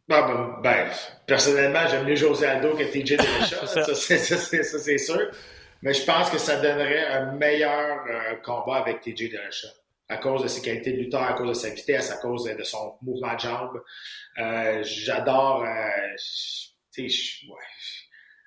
[0.10, 0.90] Ah, ben, ben,
[1.26, 3.66] personnellement, j'aime mieux José Aldo que TJ Dillashaw.
[3.66, 5.32] ça, c'est sûr.
[5.82, 9.70] Mais je pense que ça donnerait un meilleur euh, combat avec TJ Dillashaw
[10.08, 12.64] à cause de ses qualités de lutteur, à cause de sa vitesse, à cause de
[12.64, 13.82] son mouvement de jambe.
[14.38, 15.64] Euh, J'adore.
[15.64, 16.16] Euh,
[16.96, 17.02] je,
[17.48, 17.58] ouais,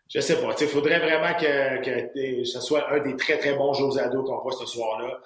[0.09, 0.55] je sais pas.
[0.61, 4.53] Il faudrait vraiment que, que ce soit un des très très bons Josado qu'on voit
[4.53, 5.21] ce soir-là.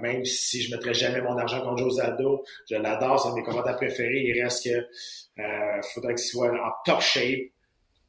[0.00, 3.42] Même si je mettrais jamais mon argent contre Josado, je l'adore, c'est un de mes
[3.42, 4.22] combattants préférés.
[4.26, 7.40] Il reste que faudrait qu'il soit en top shape.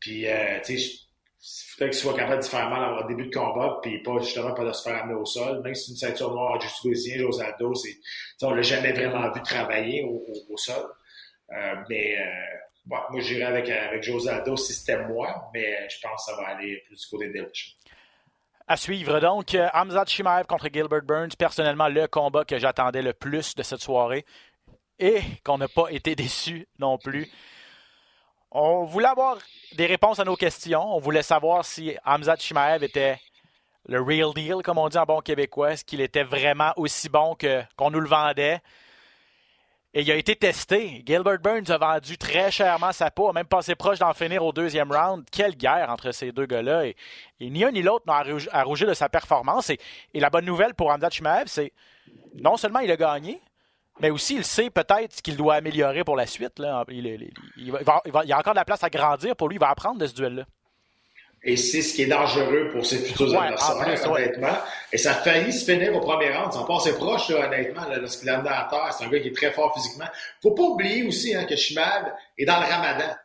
[0.01, 0.25] Puis,
[0.65, 1.08] tu sais,
[1.41, 4.65] faudrait qu'il soit capable de faire mal au début de combat, puis pas justement pas
[4.65, 5.61] de se faire amener au sol.
[5.63, 7.97] Même si c'est une ceinture noire, juste Gosien, Josado, c'est,
[8.41, 10.83] on l'a jamais vraiment vu travailler au, sol.
[11.51, 12.23] Euh, mais euh,
[12.85, 16.49] bon, moi, j'irais avec, avec Josado si c'était moi, mais je pense que ça va
[16.49, 17.51] aller plus du côté de
[18.67, 23.55] À suivre donc, Hamzat Shimaev contre Gilbert Burns, personnellement le combat que j'attendais le plus
[23.55, 24.25] de cette soirée
[24.99, 27.29] et qu'on n'a pas été déçu non plus.
[28.51, 29.37] On voulait avoir
[29.75, 30.95] des réponses à nos questions.
[30.95, 33.19] On voulait savoir si Hamzat Shimaev était
[33.87, 35.73] le real deal, comme on dit en bon québécois.
[35.73, 38.59] Est-ce qu'il était vraiment aussi bon que, qu'on nous le vendait?
[39.93, 41.03] Et il a été testé.
[41.05, 44.51] Gilbert Burns a vendu très chèrement sa peau, a même passé proche d'en finir au
[44.51, 45.25] deuxième round.
[45.31, 46.85] Quelle guerre entre ces deux gars-là.
[46.85, 46.95] Et,
[47.39, 49.69] ni un ni l'autre n'a arrogé de sa performance.
[49.69, 49.79] Et,
[50.13, 51.71] la bonne nouvelle pour Hamzat Shimaev, c'est
[52.35, 53.41] non seulement il a gagné,
[53.99, 56.59] mais aussi il sait peut-être ce qu'il doit améliorer pour la suite.
[56.59, 56.83] Là.
[56.89, 59.57] Il, il, va, il, y a encore de la place à grandir pour lui.
[59.57, 60.45] Il va apprendre de ce duel-là.
[61.41, 64.57] Et c'est ce qui est dangereux pour ses futurs adversaires, honnêtement.
[64.91, 66.51] Et ça a failli se finir au premier round.
[66.51, 68.93] Ça passait proche, là, honnêtement, lorsqu'il l'a amené à terre.
[68.93, 70.07] C'est un gars qui est très fort physiquement.
[70.41, 73.15] Faut pas oublier aussi hein, que Shimab est dans le ramadan.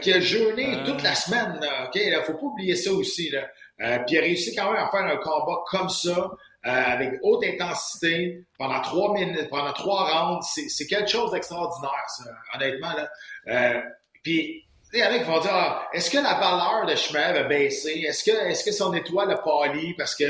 [0.00, 1.58] Qu'il a jeûné toute la semaine.
[1.60, 2.00] Là, OK?
[2.10, 3.28] Là, faut pas oublier ça aussi.
[3.28, 3.46] Là.
[3.82, 6.30] Euh, puis il a réussi quand même à faire un combat comme ça.
[6.64, 10.46] Euh, avec haute intensité pendant trois minutes, pendant trois rounds.
[10.68, 12.92] C'est quelque chose d'extraordinaire, ça, honnêtement.
[12.92, 13.10] Là.
[13.48, 13.80] Euh,
[14.22, 17.36] puis, il y en a qui vont dire, ah, est-ce que la valeur de Schmev
[17.36, 18.04] a baissé?
[18.06, 19.94] Est-ce que, est-ce que son étoile a pâli?
[19.94, 20.26] Parce que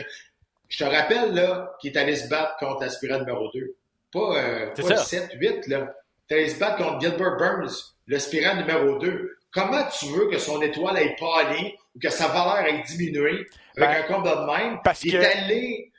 [0.71, 3.77] je te rappelle là qu'il est allé se battre contre l'aspirant numéro 2.
[4.11, 5.95] Pas, euh, pas le 7, 8, là.
[6.31, 9.37] Il est allé se battre contre Gilbert Burns, l'aspirant numéro 2.
[9.53, 13.77] Comment tu veux que son étoile ait pâli ou que sa valeur ait diminué avec
[13.77, 14.79] ben, un combat de même?
[14.83, 15.91] Parce il est allé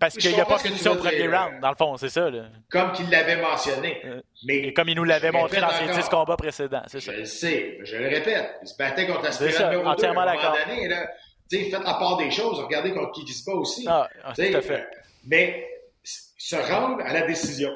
[0.00, 2.30] parce qu'il n'y a pas fini au premier round, dans le fond, c'est ça.
[2.30, 2.46] Là.
[2.70, 4.00] Comme qu'il l'avait mentionné.
[4.04, 7.12] Euh, mais Et comme il nous l'avait montré dans ses 10 combats précédents, c'est ça.
[7.12, 8.56] Je le sais, je le répète.
[8.62, 10.88] Il se battait contre l'aspirant numéro 2 entièrement à un moment donné.
[10.88, 11.06] Là,
[11.50, 13.84] faites la part des choses, regardez contre qui bat aussi.
[13.86, 14.88] Ah, ah tout à fait.
[15.26, 15.66] Mais
[16.02, 17.70] se rendre à la décision,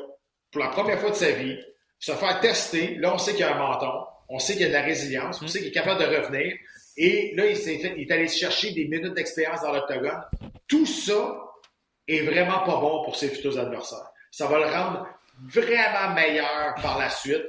[0.50, 1.58] pour la première fois de sa vie,
[1.98, 3.92] se faire tester, là on sait qu'il y a un menton,
[4.28, 5.48] on sait qu'il y a de la résilience, on mm.
[5.48, 6.54] sait qu'il est capable de revenir,
[6.96, 10.22] et là il, s'est fait, il est allé chercher des minutes d'expérience dans l'octogone.
[10.66, 11.43] Tout ça,
[12.08, 14.10] est vraiment pas bon pour ses futurs adversaires.
[14.30, 15.06] Ça va le rendre
[15.42, 17.44] vraiment meilleur par la suite.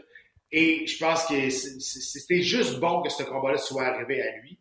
[0.51, 4.59] Et je pense que c'était juste bon que ce combat-là soit arrivé à lui.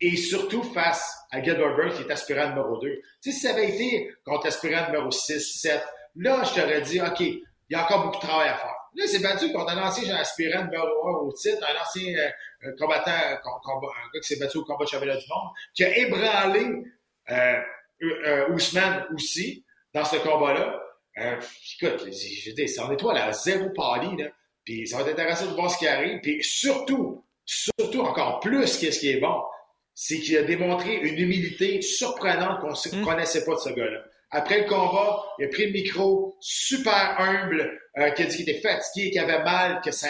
[0.00, 2.88] Et surtout face à Gilbert Burns, qui est aspirant numéro 2.
[2.90, 5.82] Tu sais, si ça avait été contre aspirant numéro 6, 7,
[6.16, 8.74] là, je t'aurais dit, OK, il y a encore beaucoup de travail à faire.
[8.96, 12.14] Là, c'est battu contre un ancien aspirant numéro 1 au titre, un ancien
[12.64, 13.10] euh, combattant,
[13.62, 16.84] combat, un gars qui s'est battu au combat de championnat du monde, qui a ébranlé
[17.30, 17.60] euh,
[18.02, 20.80] euh, Ousmane aussi dans ce combat-là.
[21.18, 21.36] Euh,
[21.80, 24.30] écoute, je dis, c'est en étoile à zéro pali, là.
[24.64, 26.20] Puis ça va être intéressant de voir ce qui arrive.
[26.22, 29.42] Puis surtout, surtout encore plus qu'est-ce qui est bon,
[29.94, 33.04] c'est qu'il a démontré une humilité surprenante qu'on ne mm.
[33.04, 34.00] connaissait pas de ce gars-là.
[34.30, 38.48] Après le combat, il a pris le micro, super humble, euh, qui a dit qu'il
[38.48, 40.08] était fatigué, qu'il avait mal, que ça,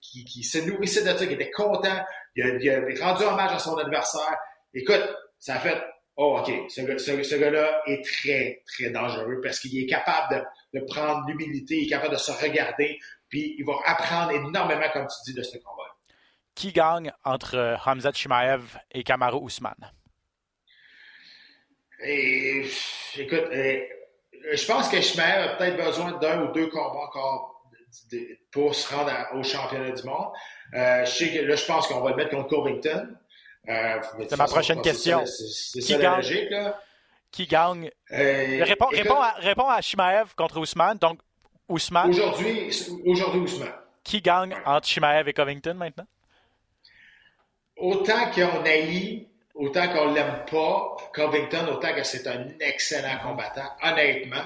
[0.00, 2.00] qu'il, se nourrissait de ça, qu'il était content.
[2.34, 4.36] Il a, il a rendu hommage à son adversaire.
[4.74, 5.04] Écoute,
[5.38, 5.80] ça a fait
[6.16, 10.80] oh, OK, ce, ce, ce gars-là est très, très dangereux parce qu'il est capable de,
[10.80, 12.98] de prendre l'humilité, il est capable de se regarder,
[13.28, 15.96] puis il va apprendre énormément, comme tu dis, de ce combat.
[16.54, 19.92] Qui gagne entre Hamzat Shimaev et Kamaru Ousmane?
[22.04, 22.66] Et,
[23.16, 23.80] écoute, euh,
[24.52, 27.52] je pense que Shimaev a peut-être besoin d'un ou deux combats encore
[28.50, 30.32] pour se rendre au championnat du monde.
[30.74, 33.16] Euh, je sais que là, je pense qu'on va le mettre contre Covington.
[33.68, 35.24] Euh, c'est ma prochaine question.
[35.26, 36.80] C'est ça la logique, là.
[37.30, 37.90] Qui gagne?
[38.10, 39.20] Euh, réponds,
[39.68, 40.98] à, à Shimaev contre Ousmane.
[40.98, 41.20] Donc,
[41.68, 42.10] Ousmane?
[42.10, 42.70] Aujourd'hui,
[43.06, 43.72] aujourd'hui Ousmane.
[44.04, 46.06] Qui gagne entre Shimaev et Covington maintenant?
[47.76, 54.44] Autant qu'on haït, autant qu'on l'aime pas, Covington, autant que c'est un excellent combattant, honnêtement.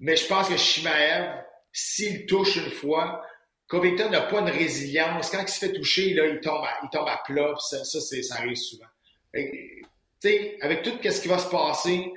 [0.00, 3.22] Mais je pense que Shimaev, s'il touche une fois,
[3.68, 5.30] Covington n'a pas une résilience.
[5.30, 7.54] Quand il se fait toucher, là, il tombe à, il tombe à plat.
[7.58, 8.86] Ça, ça, ça arrive souvent.
[10.20, 12.12] sais, avec tout ce qui va se passer,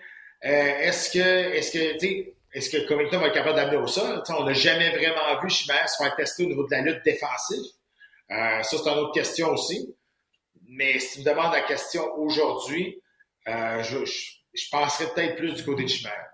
[0.45, 4.23] euh, est-ce que, est-ce que, est-ce que Covington va être capable d'amener au sol?
[4.29, 7.63] on n'a jamais vraiment vu Chimère se faire tester au niveau de la lutte défensive.
[8.31, 9.93] Euh, ça, c'est une autre question aussi.
[10.67, 13.01] Mais si tu me demandes la question aujourd'hui,
[13.47, 16.30] euh, je, je, je, peut-être plus du côté de Chimère.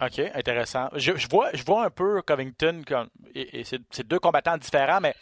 [0.00, 0.88] OK, intéressant.
[0.94, 3.08] Je, vois, je vois un peu Covington comme.
[3.34, 5.14] Et, c'est deux combattants différents, mais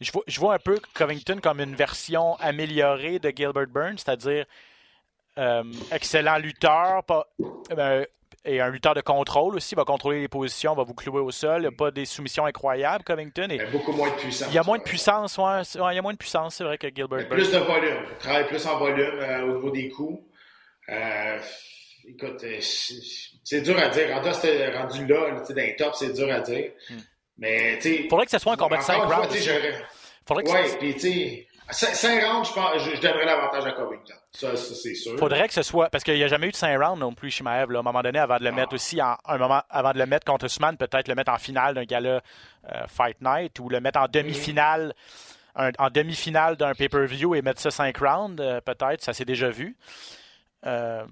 [0.00, 4.44] je vois, je vois un peu Covington comme une version améliorée de Gilbert Burns, c'est-à-dire
[5.38, 7.26] euh, excellent lutteur pas,
[7.72, 8.04] euh,
[8.44, 9.74] et un lutteur de contrôle aussi.
[9.74, 11.58] Il va contrôler les positions, va vous clouer au sol.
[11.58, 13.48] Il n'y a pas des soumissions incroyables, Covington.
[13.50, 14.48] Et, il y a beaucoup moins de puissance.
[14.50, 16.76] Il y a moins de puissance, ouais, il y a moins de puissance, c'est vrai,
[16.76, 17.28] que Gilbert Burns.
[17.28, 18.02] Plus de volume.
[18.10, 20.20] Il travaille plus en volume euh, au niveau des coups.
[22.08, 22.44] Écoute,
[23.44, 24.14] c'est dur à dire.
[24.14, 24.28] Rendu,
[24.76, 26.70] rendu là, dans les tops, c'est dur à dire.
[26.90, 26.98] Hmm.
[27.38, 28.06] Mais, tu sais.
[28.08, 29.28] Faudrait que ce soit un combat de 5 rounds.
[30.26, 31.46] Faudrait que ouais, puis, tu sais.
[31.70, 34.14] 5 rounds, je, pense, je, donnerais l'avantage à Covington.
[34.32, 35.18] Ça, ça c'est sûr.
[35.18, 35.88] Faudrait que ce soit.
[35.88, 37.70] Parce qu'il n'y a jamais eu de 5 rounds non plus, Shimaev.
[37.70, 38.52] Là, à un moment donné, avant de le ah.
[38.52, 39.16] mettre aussi en.
[39.24, 42.20] Un moment, avant de le mettre contre Usman, peut-être le mettre en finale d'un gala
[42.70, 44.94] euh, Fight Night ou le mettre en demi-finale.
[45.56, 49.02] en demi-finale d'un pay-per-view et mettre ça 5 rounds, euh, peut-être.
[49.02, 49.76] Ça s'est déjà vu.
[50.66, 51.04] Euh,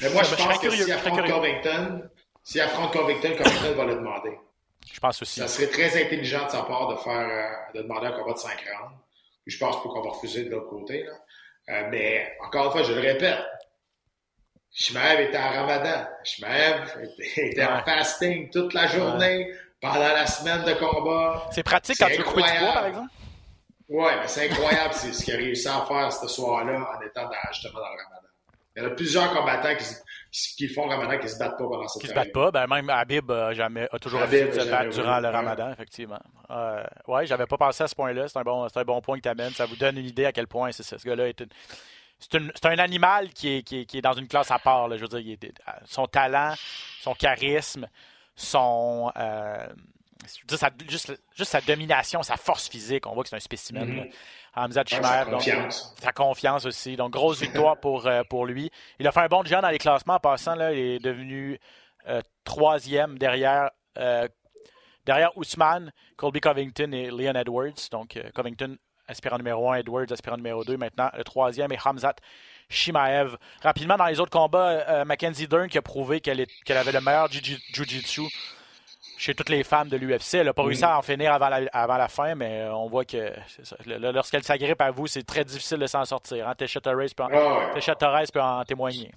[0.00, 2.02] mais moi, je, pense que si affronte Covington,
[2.42, 4.38] si affronte Covington, Covington va le demander.
[4.92, 5.40] Je pense aussi.
[5.40, 8.38] Ça serait très intelligent de sa part de faire, euh, de demander un combat de
[8.38, 8.96] 5 rounds.
[9.46, 11.12] je pense pas qu'on va refuser de l'autre côté, là.
[11.68, 13.38] Euh, mais, encore une fois, je le répète.
[14.72, 16.06] Shmaev était en ramadan.
[16.24, 21.48] Shmaev était, en fasting toute la journée, pendant la semaine de combat.
[21.52, 23.10] C'est pratique quand tu veux couper du poids, par exemple?
[23.88, 27.80] Ouais, mais c'est incroyable ce qu'il a réussi à faire ce soir-là en étant justement
[27.80, 28.19] dans le ramadan.
[28.76, 29.84] Il y en a plusieurs combattants qui,
[30.56, 32.50] qui, font le ramadan qui se battent pas pendant cette Qui se battent pas.
[32.52, 36.20] Ben, même Habib a, jamais, a toujours Habib, de se battre durant le ramadan, effectivement.
[36.50, 38.28] Euh, ouais, j'avais pas pensé à ce point-là.
[38.28, 39.52] C'est un, bon, un bon point que tu amènes.
[39.52, 41.44] Ça vous donne une idée à quel point ce gars-là est
[42.20, 44.86] C'est un animal qui est, qui, est, dans une classe à part.
[44.86, 44.96] Là.
[44.96, 45.36] Je veux dire,
[45.84, 46.54] son talent,
[47.00, 47.88] son charisme,
[48.36, 49.10] son.
[49.16, 49.66] Euh,
[50.88, 53.88] juste, juste, sa domination, sa force physique, on voit que c'est un spécimen.
[53.88, 54.12] Mm-hmm.
[54.54, 55.24] Hamza Chimer.
[56.00, 56.66] sa confiance.
[56.66, 56.96] aussi.
[56.96, 58.70] Donc, grosse victoire pour, euh, pour lui.
[58.98, 60.14] Il a fait un bon job dans les classements.
[60.14, 61.58] En passant, là, il est devenu
[62.08, 64.26] euh, troisième derrière, euh,
[65.06, 67.88] derrière Ousmane, Colby Covington et Leon Edwards.
[67.92, 70.76] Donc, Covington, aspirant numéro 1, Edwards, aspirant numéro 2.
[70.76, 72.16] Maintenant, le troisième est Hamzat
[72.68, 73.36] Shimaev.
[73.62, 78.22] Rapidement, dans les autres combats, Mackenzie Dern qui a prouvé qu'elle avait le meilleur jiu-jitsu
[79.20, 80.36] chez toutes les femmes de l'UFC.
[80.36, 83.04] Elle n'a pas réussi à en finir avant la, avant la fin, mais on voit
[83.04, 83.30] que
[83.86, 86.48] lorsqu'elle s'agrippe à vous, c'est très difficile de s'en sortir.
[86.48, 86.54] Hein?
[86.54, 87.30] Tesha, Torres peut
[88.08, 89.12] en, peut en témoigner.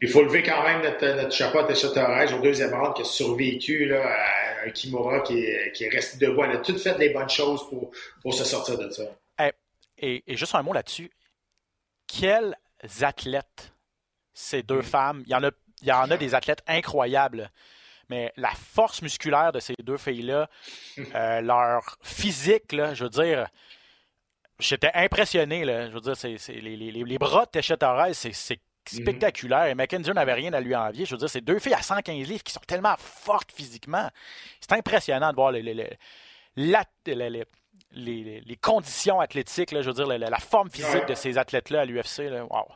[0.00, 3.02] Il faut lever quand même notre, notre chapeau à Tesha Torres au deuxième round qui
[3.02, 6.44] a survécu là, à un Kimura qui est, qui est resté debout.
[6.44, 7.90] Elle a tout fait les bonnes choses pour,
[8.22, 9.02] pour se sortir de ça.
[9.98, 11.10] Et, et, juste un mot là-dessus.
[12.06, 12.56] Quels
[13.00, 13.72] athlètes
[14.34, 14.84] ces deux mm.
[14.84, 15.22] femmes?
[15.26, 15.50] Il y en a,
[15.80, 17.50] il y en a des athlètes incroyables.
[18.08, 20.48] Mais la force musculaire de ces deux filles-là,
[21.14, 23.46] euh, leur physique, là, je veux dire,
[24.58, 25.64] j'étais impressionné.
[25.64, 29.66] Là, je veux dire, c'est, c'est les, les, les, bras de Torres, c'est, c'est spectaculaire.
[29.66, 31.04] Et McKenzie n'avait rien à lui envier.
[31.04, 34.08] Je veux dire, c'est deux filles à 115 livres qui sont tellement fortes physiquement.
[34.60, 35.62] C'est impressionnant de voir les,
[37.94, 42.30] les, conditions athlétiques, là, je veux dire, la, forme physique de ces athlètes-là à l'UFC.
[42.50, 42.68] Wow.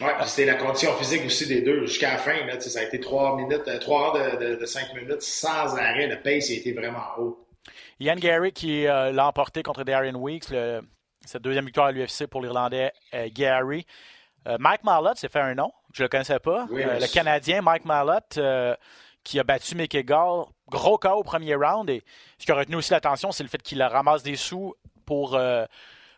[0.00, 2.44] Oui, c'était la condition physique aussi des deux jusqu'à la fin.
[2.44, 6.06] Là, ça a été trois minutes, euh, trois heures de, de, cinq minutes sans arrêt.
[6.06, 7.46] Le pace a été vraiment haut.
[7.98, 10.82] Ian Gary qui euh, l'a emporté contre Darian Weeks, le,
[11.24, 13.86] cette deuxième victoire à l'UFC pour l'Irlandais euh, Gary.
[14.60, 16.68] Mike Marlott s'est fait un nom, je ne le connaissais pas.
[16.70, 18.38] le Canadien Mike Marlott
[19.24, 21.90] qui a battu Mickey Gall, gros cas au premier round.
[21.90, 22.04] Et
[22.38, 25.36] ce qui a retenu aussi l'attention, c'est le fait qu'il ramasse des sous pour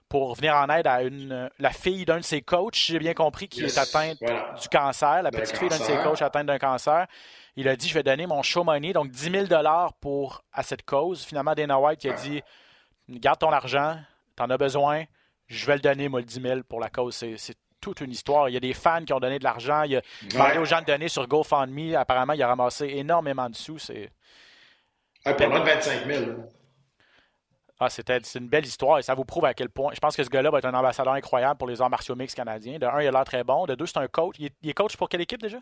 [0.08, 3.48] pour venir en aide à une, la fille d'un de ses coachs, j'ai bien compris,
[3.48, 7.06] qui est atteinte du cancer, la petite fille d'un de ses coachs atteinte d'un cancer.
[7.56, 9.62] Il a dit, je vais donner mon show money, donc 10 000
[10.00, 11.24] pour, à cette cause.
[11.24, 12.40] Finalement, Dana White qui a dit,
[13.08, 13.98] garde ton argent,
[14.36, 15.04] t'en as besoin,
[15.48, 17.14] je vais le donner, moi, le 10 000 pour la cause.
[17.14, 18.48] C'est toute une histoire.
[18.48, 19.82] Il y a des fans qui ont donné de l'argent.
[19.82, 21.94] Il a demandé aux gens de donner sur GoFundMe.
[21.94, 23.78] Apparemment, il a ramassé énormément de sous.
[23.78, 24.10] C'est...
[25.24, 26.30] Ah, pas de 25 000.
[27.80, 29.92] Ah, c'était c'est une belle histoire et ça vous prouve à quel point.
[29.94, 32.34] Je pense que ce gars-là va être un ambassadeur incroyable pour les arts martiaux mix
[32.34, 32.78] canadiens.
[32.78, 33.66] De un, il a l'air très bon.
[33.66, 34.34] De deux, c'est un coach.
[34.38, 35.58] Il est, coach pour quelle équipe déjà?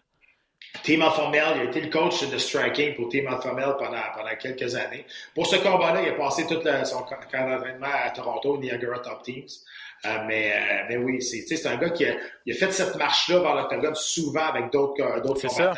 [0.82, 4.74] Team Alpha il a été le coach de striking pour Team Alpha pendant, pendant quelques
[4.74, 5.04] années.
[5.34, 9.44] Pour ce combat-là, il a passé tout son camp d'entraînement à Toronto, Niagara Top Teams.
[10.04, 13.40] Euh, mais, euh, mais oui, c'est un gars qui a, il a fait cette marche-là
[13.40, 15.74] vers l'octogone souvent avec d'autres combattants.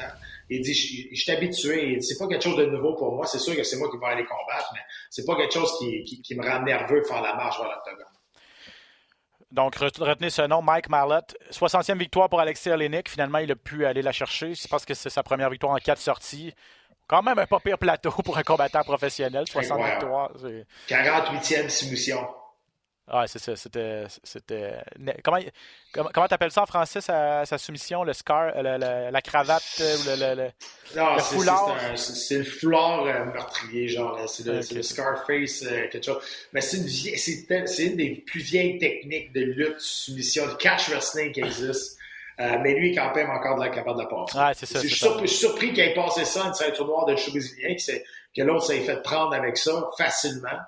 [0.51, 2.01] Il dit, je, suis habitué.
[2.01, 3.27] C'est pas quelque chose de nouveau pour moi.
[3.27, 4.81] C'est sûr que c'est moi qui vais aller combattre, mais
[5.11, 8.07] c'est pas quelque chose qui, qui, me rend nerveux de faire la marche vers l'octogone.
[9.51, 11.37] Donc, retenez ce nom, Mike Marlott.
[11.51, 13.09] 60e victoire pour Alexis Olenek.
[13.09, 14.55] Finalement, il a pu aller la chercher.
[14.55, 16.55] Je pense que c'est sa première victoire en quatre sorties.
[17.07, 19.47] Quand même un pas pire plateau pour un combattant professionnel.
[19.49, 20.31] 60 victoires.
[20.89, 22.27] 48e soumission.
[23.11, 23.57] Ah, c'est ça.
[23.57, 24.05] C'était.
[24.23, 24.75] c'était...
[25.25, 25.39] Comment,
[26.13, 30.05] comment, t'appelles ça en français, sa, sa soumission, le scar, euh, la cravate euh, ou
[30.09, 30.51] le, le,
[30.97, 31.77] non, foulard?
[31.97, 34.21] C'est, le foulard euh, meurtrier, genre.
[34.29, 36.23] C'est le, Scarface, quelque chose.
[36.53, 41.33] Mais c'est une, c'est, une des plus vieilles techniques de lutte, soumission, de catch wrestling
[41.33, 41.99] qui existe.
[42.39, 44.39] mais lui, quand même, encore de la capable de la passer.
[44.39, 44.81] Ah, c'est ça.
[44.81, 47.93] Je suis surpris, qu'il ait passé ça, une ceinture noire de show brésilien, que,
[48.37, 50.59] que l'autre s'est fait prendre avec ça facilement.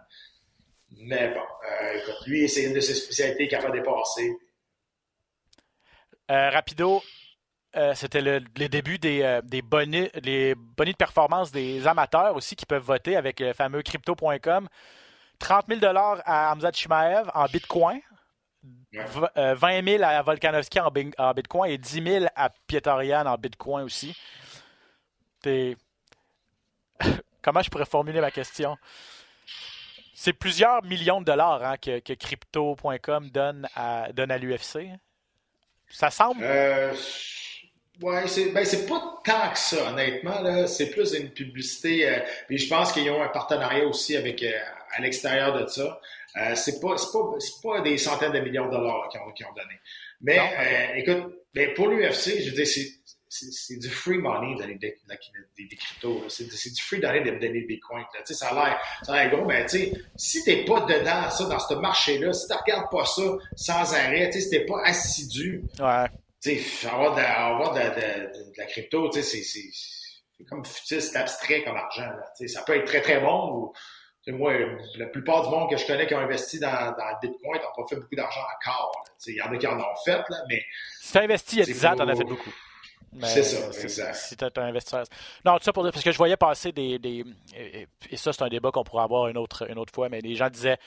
[0.98, 4.36] Mais bon, euh, écoute, lui, c'est une de ses spécialités qu'il a pas dépassé.
[6.30, 7.02] Euh, rapido,
[7.76, 12.82] euh, c'était le, début des, des bonus, les de performance des amateurs aussi qui peuvent
[12.82, 14.68] voter avec le fameux crypto.com.
[15.38, 18.00] 30 000 à Hamzat Shimaev en bitcoin,
[18.92, 24.14] 20 000 à Volkanovski en, en, bitcoin et 10 000 à Pietorian en bitcoin aussi.
[27.42, 28.76] Comment je pourrais formuler ma question?
[30.22, 34.90] C'est plusieurs millions de dollars hein, que, crypto.com donne à, donne à l'UFC.
[35.88, 36.42] Ça semble?
[36.44, 36.92] Euh,
[38.02, 40.66] ouais, c'est ben, pas tant que ça, honnêtement.
[40.66, 42.06] C'est plus une publicité.
[42.06, 44.52] Euh, puis je pense qu'ils ont un partenariat aussi avec euh,
[44.94, 45.98] à l'extérieur de ça.
[46.36, 49.80] Euh, c'est pas, pas, pas des centaines de millions de dollars qu'ils ont, ont, donné.
[50.20, 50.38] Mais
[50.96, 52.66] écoute, ben, pour l'UFC, je veux dire,
[53.30, 54.98] c'est du free money donner des,
[55.56, 56.24] des, des cryptos.
[56.28, 58.04] C'est du free de donner des bitcoins.
[58.12, 58.20] Là.
[58.24, 62.54] Ça a l'air gros, mais si t'es pas dedans ça, dans ce marché-là, si tu
[62.54, 63.22] regardes pas ça
[63.54, 66.56] sans arrêt, si t'es pas assidu, ouais.
[66.88, 69.42] avoir, de, avoir de, de, de, la crypto, c'est
[70.48, 72.02] comme c'est abstrait comme argent.
[72.02, 72.48] Là.
[72.48, 73.72] Ça peut être très très bon ou
[74.28, 74.52] moi,
[74.96, 77.82] la plupart du monde que je connais qui ont investi dans, dans le Bitcoin n'ont
[77.82, 78.92] pas fait beaucoup d'argent encore.
[79.26, 80.62] Il y en a qui en ont fait, là, mais.
[81.00, 82.52] Si tu as investi il y a 10 ans, tu en as fait beaucoup.
[83.22, 84.14] C'est ça, exact.
[84.14, 85.04] Si tu un investisseur.
[85.44, 86.98] Non, tout ça pour dire, parce que je voyais passer des.
[86.98, 87.24] des
[87.56, 90.36] et, ça, c'est un débat qu'on pourrait avoir une autre, une autre fois, mais les
[90.36, 90.78] gens disaient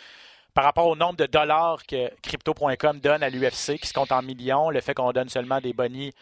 [0.53, 4.21] par rapport au nombre de dollars que Crypto.com donne à l'UFC, qui se compte en
[4.21, 6.13] millions, le fait qu'on donne seulement des bonnies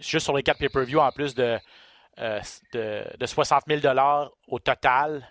[0.00, 1.58] juste sur les quatre pay-per-view en plus de,
[2.18, 2.40] euh,
[2.72, 5.28] de, de, 60 000 dollars au total.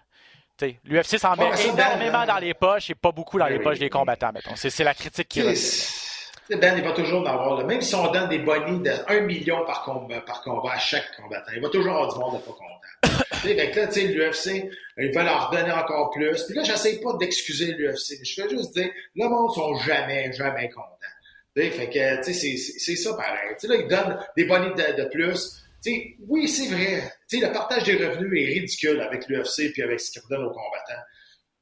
[0.85, 4.31] L'UFC s'en met énormément dans les poches et pas beaucoup dans les poches des combattants,
[4.31, 4.55] mettons.
[4.55, 6.02] C'est la critique qui est.
[6.49, 7.63] Dan, il va toujours en avoir, là.
[7.63, 11.15] même si on donne des bonnies de 1 million par combat, par combat à chaque
[11.15, 13.23] combattant, il va toujours avoir du monde pas content.
[13.33, 16.43] fait que là, tu sais, l'UFC, ils veulent leur donner encore plus.
[16.43, 18.19] Puis là, j'essaie pas d'excuser l'UFC.
[18.23, 20.89] Je fais juste dire, le monde sont jamais, jamais contents.
[21.55, 23.55] fait que, tu sais, c'est ça pareil.
[23.59, 25.63] Tu sais, là, ils donnent des bonnies de, plus.
[25.81, 27.03] Tu sais, oui, c'est vrai.
[27.29, 30.45] Tu sais, le partage des revenus est ridicule avec l'UFC puis avec ce qu'ils redonnent
[30.45, 31.03] aux combattants.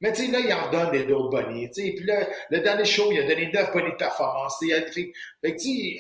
[0.02, 1.70] Mais tu sais, là, il en donne des d'autres bonnets.
[1.74, 4.58] Puis là, le dernier show, il a donné 9 bonnets de performance.
[4.60, 5.12] Fait, fait
[5.44, 5.98] que, tu sais,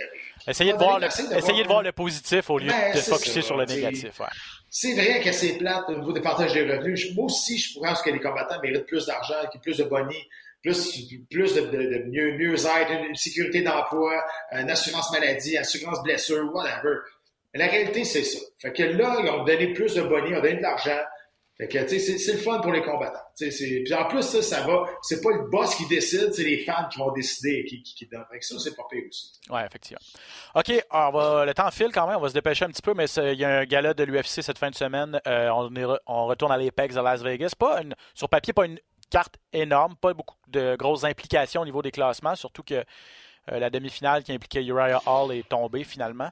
[0.47, 3.41] Essayez de, voir le, essayez de voir le positif au lieu Ben, de c'est focuser
[3.41, 4.19] ça, sur le négatif.
[4.19, 4.25] Ouais.
[4.71, 7.13] C'est vrai que c'est plate au niveau des partages des revenus.
[7.13, 10.27] Moi aussi, je pense que les combattants méritent plus d'argent, plus de bonnets,
[10.63, 16.51] plus, plus de, de, de mieux, une, une sécurité d'emploi, une assurance maladie, assurance blessure,
[16.53, 16.95] whatever.
[17.53, 18.39] Mais la réalité, c'est ça.
[18.57, 20.99] Fait que là, ils ont donné plus de bonnets, ils ont donné de l'argent.
[21.69, 23.19] C'est- le fun pour les combattants.
[23.19, 24.85] En plus, ça, ça va.
[25.01, 28.25] C'est pas le boss qui décide, c'est les fans qui vont décider qui, qui, donnent.
[28.31, 29.31] Fait ça, c'est pas aussi.
[29.49, 30.01] Ouais, effectivement.
[30.55, 32.17] OK, on va, le temps file quand même.
[32.17, 34.41] On va se dépêcher un petit peu, mais il y a un gala de l'UFC
[34.41, 35.19] cette fin de semaine.
[35.27, 35.49] Euh,
[36.07, 37.53] on, retourne à l'Apex de Las Vegas.
[37.57, 41.81] Pas une- sur papier, pas une carte énorme, pas beaucoup de grosses implications au niveau
[41.81, 46.29] des classements, surtout que euh, la demi-finale qui impliquait Uriah Hall est tombée finalement.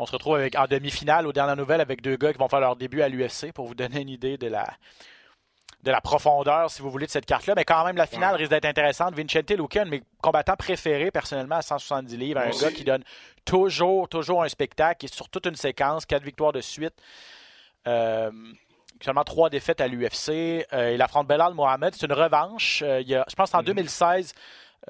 [0.00, 2.60] On se retrouve avec, en demi-finale, aux dernières nouvelles, avec deux gars qui vont faire
[2.60, 4.66] leur début à l'UFC pour vous donner une idée de la,
[5.82, 7.52] de la profondeur, si vous voulez, de cette carte-là.
[7.54, 9.14] Mais quand même, la finale risque d'être intéressante.
[9.14, 12.40] Vincente Luque, un de mes combattants préférés, personnellement, à 170 livres.
[12.40, 13.04] Un gars qui donne
[13.44, 16.94] toujours, toujours un spectacle, est sur toute une séquence, quatre victoires de suite.
[17.86, 18.30] Euh,
[19.02, 20.66] seulement trois défaites à l'UFC.
[20.72, 21.94] Euh, il affronte Belal Mohamed.
[21.94, 22.82] C'est une revanche.
[22.86, 24.32] Euh, il y a- je pense qu'en 2016,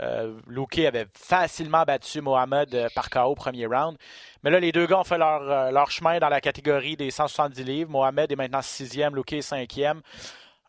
[0.00, 3.96] euh, Luque avait facilement battu Mohamed euh, par KO au premier round.
[4.42, 7.10] Mais là, les deux gars ont fait leur, euh, leur chemin dans la catégorie des
[7.10, 7.90] 170 livres.
[7.90, 10.00] Mohamed est maintenant sixième, Luque est cinquième.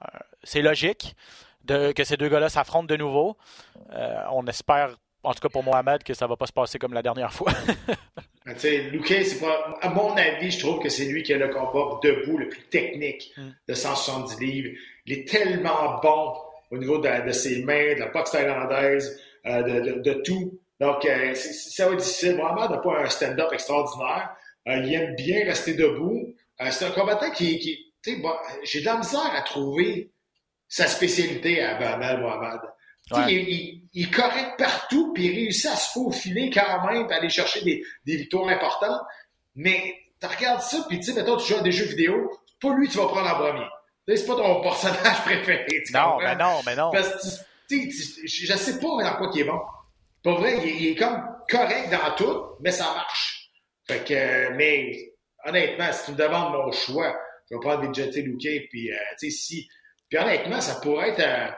[0.03, 0.07] Euh,
[0.43, 1.15] c'est logique
[1.63, 3.38] de, que ces deux gars-là s'affrontent de nouveau.
[3.93, 6.93] Euh, on espère, en tout cas pour Mohamed, que ça va pas se passer comme
[6.93, 7.51] la dernière fois.
[8.43, 9.77] Tu sais, Luque, c'est pas.
[9.84, 12.63] À mon avis, je trouve que c'est lui qui a le combat debout le plus
[12.63, 13.49] technique Mm.
[13.69, 14.77] de 170 livres.
[15.05, 16.34] Il est tellement bon
[16.72, 20.59] au niveau de, de ses mains, de la boxe thaïlandaise, euh, de, de- de tout.
[20.80, 22.36] Donc, euh, ça va être difficile.
[22.38, 24.36] Mohamed n'a pas un stand-up extraordinaire.
[24.67, 26.34] Euh, il aime bien rester debout.
[26.72, 27.59] C'est un combattant qui.
[27.59, 28.32] qui tu sais, bon,
[28.63, 30.09] j'ai de la misère à trouver
[30.67, 32.59] sa spécialité à Bahamel Mohamed.
[33.07, 33.34] Tu sais, Ouais.
[33.34, 37.15] Il, il- il est correct partout, puis il réussit à se faufiler quand même, puis
[37.15, 39.01] aller chercher des, des victoires importantes.
[39.55, 42.74] Mais tu regardes ça, puis tu sais, mettons, tu joues à des jeux vidéo, pas
[42.76, 43.65] lui tu vas prendre en premier.
[44.07, 45.65] C'est pas ton personnage préféré.
[45.85, 46.91] tu non, mais non, mais non.
[46.91, 47.09] Parce
[47.69, 47.75] que
[48.25, 49.59] je sais pas dans quoi il est bon.
[50.23, 53.49] Pas vrai, il, est- il est comme correct dans tout, mais ça marche.
[53.87, 55.13] Fait que, mais
[55.45, 57.17] honnêtement, si tu me demandes mon choix,
[57.49, 59.69] je vais prendre des Jeté Luque, puis euh, tu sais, si.
[60.09, 61.19] Puis honnêtement, ça pourrait être.
[61.21, 61.51] euh,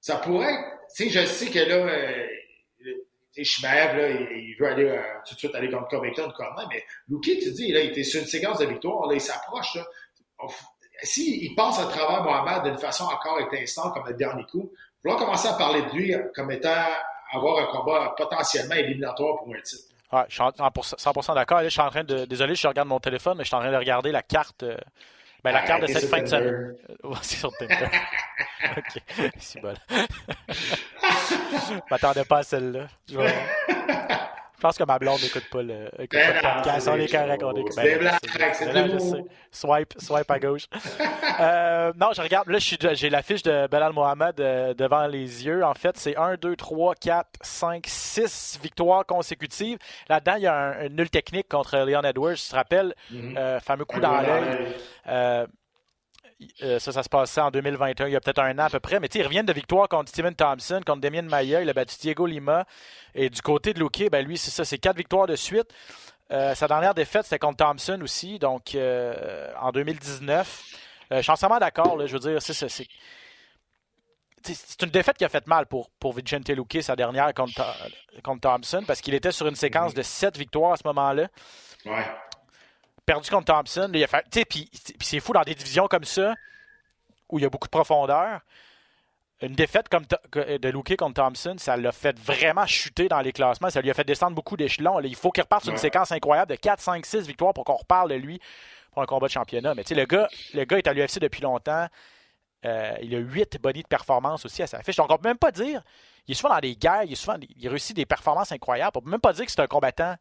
[0.00, 0.64] ça pourrait être.
[0.96, 2.26] Tu sais, je sais que là, euh,
[2.80, 2.94] tu
[3.32, 6.84] sais, Shimaev, là, il, veut aller euh, tout de suite aller contre Covington, comment, mais
[7.08, 9.84] Luque, tu dis, là, il était sur une séquence de victoire, là, il s'approche, là.
[11.02, 14.70] F- si passe à travers Mohamed d'une façon encore étincelante comme le dernier coup,
[15.04, 16.70] il va falloir commencer à parler de lui comme étant
[17.32, 19.84] avoir un combat potentiellement éliminatoire pour un titre.
[20.12, 21.60] Ouais, je suis en- 100%, 100% d'accord.
[21.64, 22.26] Je suis en train de.
[22.26, 24.62] Désolé, je regarde mon téléphone, mais je suis en train de regarder la carte.
[24.62, 24.76] euh,
[25.42, 26.76] Ben, la Ah, carte de cette fin de semaine.
[27.02, 27.74] Ouais, c'est sur Tinder.
[28.76, 29.02] ok,
[29.40, 29.74] c'est bon.
[30.48, 32.86] Je m'attendais pas à celle-là.
[33.10, 33.34] Je, vais-
[33.68, 33.71] je
[34.62, 36.80] pense que ma blonde n'écoute pas le, écoute Ben pas le non, podcast.
[36.80, 37.76] c'est On est correct, on est choses.
[37.76, 39.22] ben C'est des blagues, je.
[39.50, 40.66] Swipe, swipe à gauche.
[41.40, 42.48] Euh, non, je regarde.
[42.48, 45.64] Là, je j'ai l'affiche de Belal Mohamed euh, devant les yeux.
[45.64, 49.78] En fait, c'est 1, 2, 3, 4, 5, 6 victoires consécutives.
[50.08, 52.34] Là-dedans, il y a un, un nul technique contre Leon Edwards.
[52.36, 54.74] Tu te rappelles, euh, fameux coup dans l'œil.
[56.62, 58.80] Euh, ça, ça se passait en 2021, il y a peut-être un an à peu
[58.80, 59.00] près.
[59.00, 61.62] Mais ils reviennent de victoire contre Steven Thompson, contre Damien Maia.
[61.62, 62.64] Il a battu Diego Lima.
[63.14, 65.68] Et du côté de Luque, ben lui, c'est ça, c'est quatre victoires de suite.
[66.30, 70.62] Euh, sa dernière défaite, c'était contre Thompson aussi, donc euh, en 2019.
[71.12, 72.68] Euh, je suis entièrement d'accord, je veux dire, c'est ça.
[72.68, 72.86] C'est
[74.44, 77.32] tu sais, c'est une défaite qui a fait mal pour, pour Vicente Luque, sa dernière
[77.32, 80.82] contre, Tho- contre Thompson, parce qu'il était sur une séquence de sept victoires à ce
[80.86, 81.28] moment-là
[81.84, 82.04] Ouais.
[83.14, 83.88] Perdu contre Thompson.
[83.92, 86.34] là, il a fait- Puis c'est fou dans des divisions comme ça,
[87.28, 88.40] où il y a beaucoup de profondeur.
[89.40, 93.70] Une défaite comme de Luque contre Thompson, ça l'a fait vraiment chuter dans les classements.
[93.70, 95.00] Ça lui a fait descendre beaucoup d'échelons.
[95.00, 95.80] Il faut qu'il reparte sur une Ouais.
[95.82, 98.40] séquence incroyable de 4, 5, 6 victoires pour qu'on reparle de lui
[98.92, 99.74] pour un combat de championnat.
[99.74, 101.88] Mais tu sais, le gars, le gars est à l'UFC depuis longtemps.
[102.64, 104.94] Euh, il a 8 bodies de performance aussi à sa fiche.
[104.94, 105.82] Donc, on peut même pas dire.
[106.28, 108.92] Il est souvent dans des guerres, il, est souvent, il réussit des performances incroyables.
[108.96, 110.14] On peut même pas dire que c'est un combattant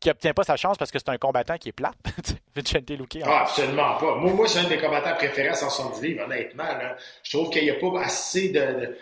[0.00, 1.94] qui obtient pas sa chance parce que c'est un combattant qui est plate.
[2.56, 3.18] Vicente Luque.
[3.22, 4.14] en Ah, absolument pas.
[4.16, 6.64] Moi, moi c'est un de mes combattants préférés à 170 livres, honnêtement.
[6.64, 6.96] Là.
[7.22, 8.60] Je trouve qu'il n'y a pas assez de.
[8.60, 8.96] de...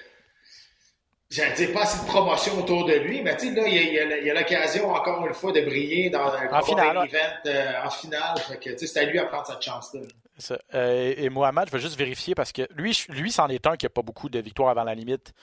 [1.30, 4.30] J'allais dire pas assez de promotion autour de lui, mais tu sais, là, il y
[4.30, 8.38] a- l'occasion, encore une fois, de briller dans un combat finale, event euh, en finale.
[8.48, 10.00] Fait que, c'est à lui à prendre cette chance-là.
[10.38, 10.58] Ça.
[10.72, 13.84] Euh, et Mohamed, je veux juste vérifier parce que lui, lui c'en est un qui
[13.84, 15.34] n'a pas beaucoup de victoires avant la limite.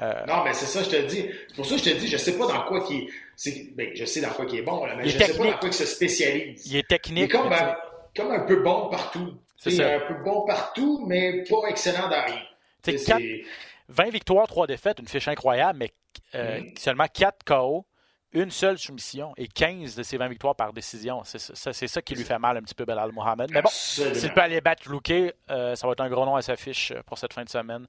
[0.00, 1.26] Euh, Non, mais c'est ça, je te dis.
[1.48, 3.08] C'est pour ça que je te dis, je sais pas dans quoi qui
[3.44, 3.74] est.
[3.74, 5.52] Ben, je sais dans quoi qui est bon, là, mais Il je sais pas technique.
[5.52, 6.66] dans quoi il se spécialise.
[6.66, 7.32] il est Il est technique.
[7.32, 7.76] comme, un,
[8.16, 9.34] comme un peu bon partout.
[9.58, 12.40] C'est un peu bon partout, mais pas excellent dans rien.
[12.82, 13.48] Tu sais, C'est- quatre-
[13.88, 15.92] 20 victoires, 3 défaites, une fiche incroyable, mais
[16.34, 16.74] euh, Mhm.
[16.78, 17.84] seulement 4 KO,
[18.32, 21.22] une seule soumission et 15 de ses 20 victoires par décision.
[21.24, 23.50] C'est ça, qui lui fait mal un petit peu, Belal Mohamed.
[23.50, 26.42] Mais bon, s'il peut aller battre Luque, euh, ça va être un gros nom à
[26.42, 27.86] sa fiche euh, pour cette fin de semaine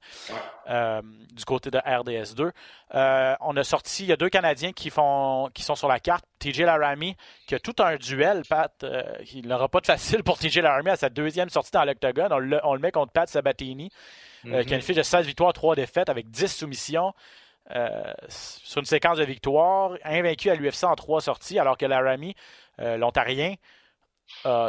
[0.68, 1.00] euh,
[1.32, 2.50] du côté de RDS2.
[2.94, 6.00] Euh, on a sorti, il y a deux Canadiens qui, font, qui sont sur la
[6.00, 6.24] carte.
[6.38, 7.16] TJ Laramie,
[7.46, 8.84] qui a tout un duel, Pat.
[9.32, 12.32] il n'aura pas de facile pour TJ Laramie à sa deuxième sortie dans l'octogone.
[12.32, 13.90] On le, on le met contre Pat Sabatini,
[14.42, 17.14] qui a une fiche de 16 victoires, 3 défaites avec 10 soumissions.
[17.70, 22.34] Euh, sur une séquence de victoires, invaincu à l'UFC en trois sorties, alors que Laramie,
[22.80, 23.54] euh, l'Ontarien,
[24.44, 24.68] a,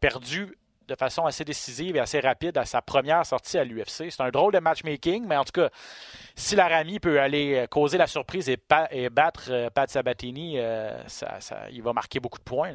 [0.00, 0.56] perdu
[0.88, 4.10] de façon assez décisive et assez rapide à sa première sortie à l'UFC.
[4.10, 5.68] C'est un drôle de matchmaking, mais en tout cas,
[6.34, 8.58] si Laramie peut aller euh, causer la surprise et,
[9.10, 12.72] battre euh, Pat Sabatini, il va marquer beaucoup de points.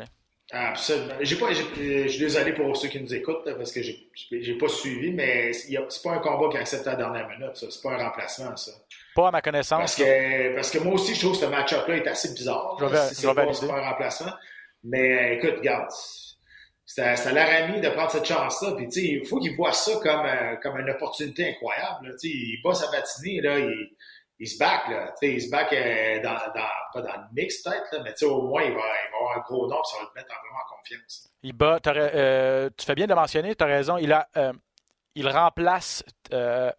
[0.51, 1.15] Absolument.
[1.21, 6.03] Je suis désolé pour ceux qui nous écoutent parce que j'ai pas suivi, mais c'est
[6.03, 7.55] pas un combat qui est accepté à la dernière minute.
[7.55, 8.71] C'est pas un remplacement, ça.
[9.15, 9.79] Pas à ma connaissance.
[9.79, 12.77] Parce que, parce que moi aussi, je trouve que ce match-up-là est assez bizarre.
[12.79, 14.33] Je vais- si c'est pas, un remplacement.
[14.83, 15.87] Mais euh, écoute, regarde,
[16.85, 18.73] c'est à, c'est à Laramie de prendre cette chance-là.
[18.75, 22.07] Puis, tu sais, il faut qu'il voit ça comme, euh, comme une opportunité incroyable.
[22.07, 22.13] là.
[22.19, 23.95] Tu sais, il bat sa matinée, là, il,
[24.39, 25.13] il se back, là.
[25.21, 28.19] Tu sais, il se back euh, dans, dans, pas dans le mix, peut-être, mais tu
[28.19, 30.33] sais, au moins, il va, il va avoir un gros nom, ça va le mettre
[30.33, 31.29] en- vraiment en confiance.
[31.43, 33.97] Il bat, euh, tu fais bien de le mentionner, tu as raison.
[33.97, 34.27] Il, a,
[35.15, 36.03] il remplace.
[36.33, 36.71] euh,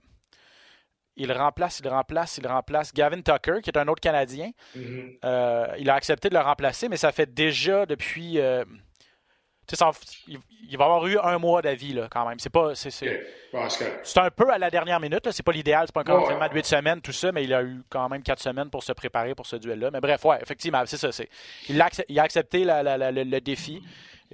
[1.16, 4.50] il remplace, il remplace, il remplace Gavin Tucker, qui est un autre Canadien.
[4.74, 5.12] Mhm.
[5.24, 8.38] Euh, il a accepté de le remplacer, mais ça fait déjà depuis.
[8.40, 8.64] euh,
[9.72, 9.90] ça-
[10.28, 10.38] il,
[10.68, 12.38] il va avoir eu un mois d'avis quand même.
[12.38, 12.74] C'est pas.
[12.74, 13.22] c'est- c'est- Ok.
[13.52, 14.00] Bon, c'est correct.
[14.02, 15.30] c'est un peu à la dernière minute.
[15.30, 15.86] C'est pas l'idéal.
[15.86, 16.48] C'est pas un ouais.
[16.48, 18.92] de 8 semaines, tout ça, mais il a eu quand même 4 semaines pour se
[18.92, 19.90] préparer pour ce duel-là.
[19.92, 21.08] Mais bref, ouais, effectivement, c'est ça.
[21.68, 23.82] il, a, il a accepté la- la- la- le, le défi.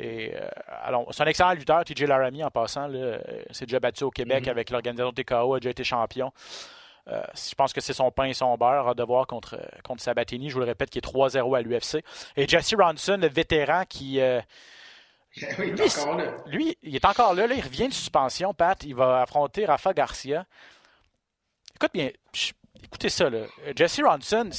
[0.03, 0.49] Et, euh,
[0.83, 2.87] alors, c'est un excellent lutteur, TJ Laramie, en passant.
[2.89, 2.99] là.
[2.99, 3.19] Euh,
[3.51, 4.51] s'est déjà battu au Québec Mhm.
[4.51, 6.33] avec l'organisation TKO, a déjà été champion.
[7.09, 10.49] Euh, je pense que c'est son pain et son beurre à devoir contre, contre Sabatini.
[10.49, 12.05] Je vous le répète, qui est 3-0 à l'UFC.
[12.37, 14.21] Et Jesse Ronson, le vétéran qui.
[14.21, 14.41] euh,
[15.37, 16.25] oui, il est Lui, encore là.
[16.47, 18.83] lui, il est encore là, là, il revient de suspension, Pat.
[18.85, 20.45] Il va affronter Rafa Garcia.
[21.77, 22.11] Écoute bien,
[22.85, 23.41] écoutez ça, là.
[23.77, 24.51] Jesse Ronson,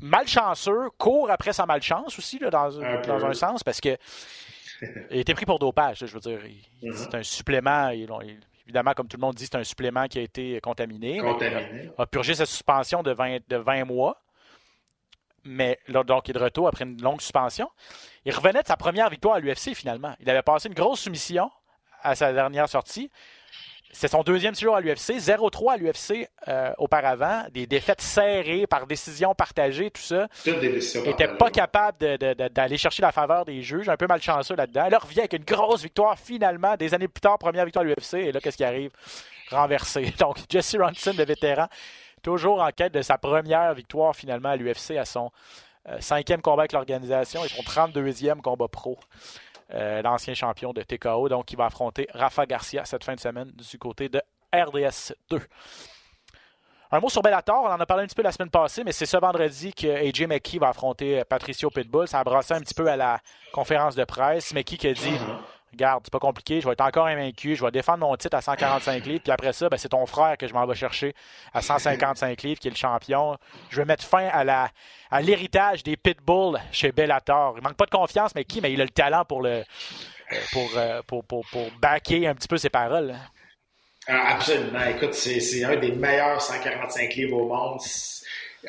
[0.00, 3.96] malchanceux, court après sa malchance aussi, là, dans, un sens, parce que
[5.10, 6.40] il été pris pour dopage, je veux dire.
[6.82, 6.92] Mhm.
[6.94, 7.88] C'est un supplément.
[7.90, 11.12] évidemment, comme tout le monde dit, c'est un supplément qui a été contaminé.
[11.12, 11.90] mais il a- Contaminé.
[11.98, 14.18] a purgé sa suspension de 20, de 20 mois.
[15.44, 17.68] Mais là, donc, il est de retour après une longue suspension.
[18.24, 20.14] Il revenait de sa première victoire à l'UFC finalement.
[20.20, 21.50] Il avait passé une grosse soumission
[22.02, 23.10] à sa dernière sortie.
[23.94, 25.18] C'est son deuxième séjour à l'UFC.
[25.18, 27.44] 0-3 à l'UFC euh, auparavant.
[27.52, 30.28] Des défaites serrées par décision partagée, tout ça.
[30.44, 33.90] Toutes des décisions Il n'était pas capable d'aller chercher la faveur des juges.
[33.90, 34.88] Un peu malchanceux là-dedans.
[34.88, 36.74] Là, revient avec une grosse victoire finalement.
[36.76, 38.14] Des années plus tard, première victoire à l'UFC.
[38.14, 38.92] Et là, qu'est-ce qui arrive?
[39.50, 40.12] Renversé.
[40.18, 41.66] Donc, Jesse Ronson, le vétéran,
[42.22, 45.30] toujours en quête de sa première victoire finalement à l'UFC à son
[45.88, 48.98] euh, cinquième combat avec l'organisation et son 32e combat pro.
[49.74, 51.28] Euh, L'ancien champion de TKO.
[51.28, 54.20] Donc, il va affronter Rafa Garcia cette fin de semaine du côté de
[54.54, 55.40] RDS 2.
[56.94, 58.92] Un mot sur Bellator, on en a parlé un petit peu la semaine passée, mais
[58.92, 62.06] c'est ce vendredi que AJ McKee va affronter Patricio Pitbull.
[62.06, 63.18] Ça a brassé un petit peu à la
[63.50, 64.52] conférence de presse.
[64.52, 65.16] McKee qui a dit
[65.72, 68.42] Regarde, c'est pas compliqué, je vais être encore invaincu, je vais défendre mon titre à
[68.42, 71.14] 145 livres, puis après ça, ben, c'est ton frère que je m'en vais chercher
[71.54, 73.38] à 155 livres, qui est le champion.
[73.70, 77.54] Je vais mettre fin à l'héritage des Pitbull chez Bellator.
[77.56, 78.60] Il manque pas de confiance, mais qui?
[78.60, 79.64] Mais il a le talent pour le
[80.52, 81.98] pour, euh, pour, pour, pour un
[82.34, 83.10] petit peu ses paroles.
[83.10, 83.20] hein.
[84.08, 84.84] Ah, Absolument.
[84.84, 87.80] Écoute, c'est c'est un des meilleurs 145 livres au monde.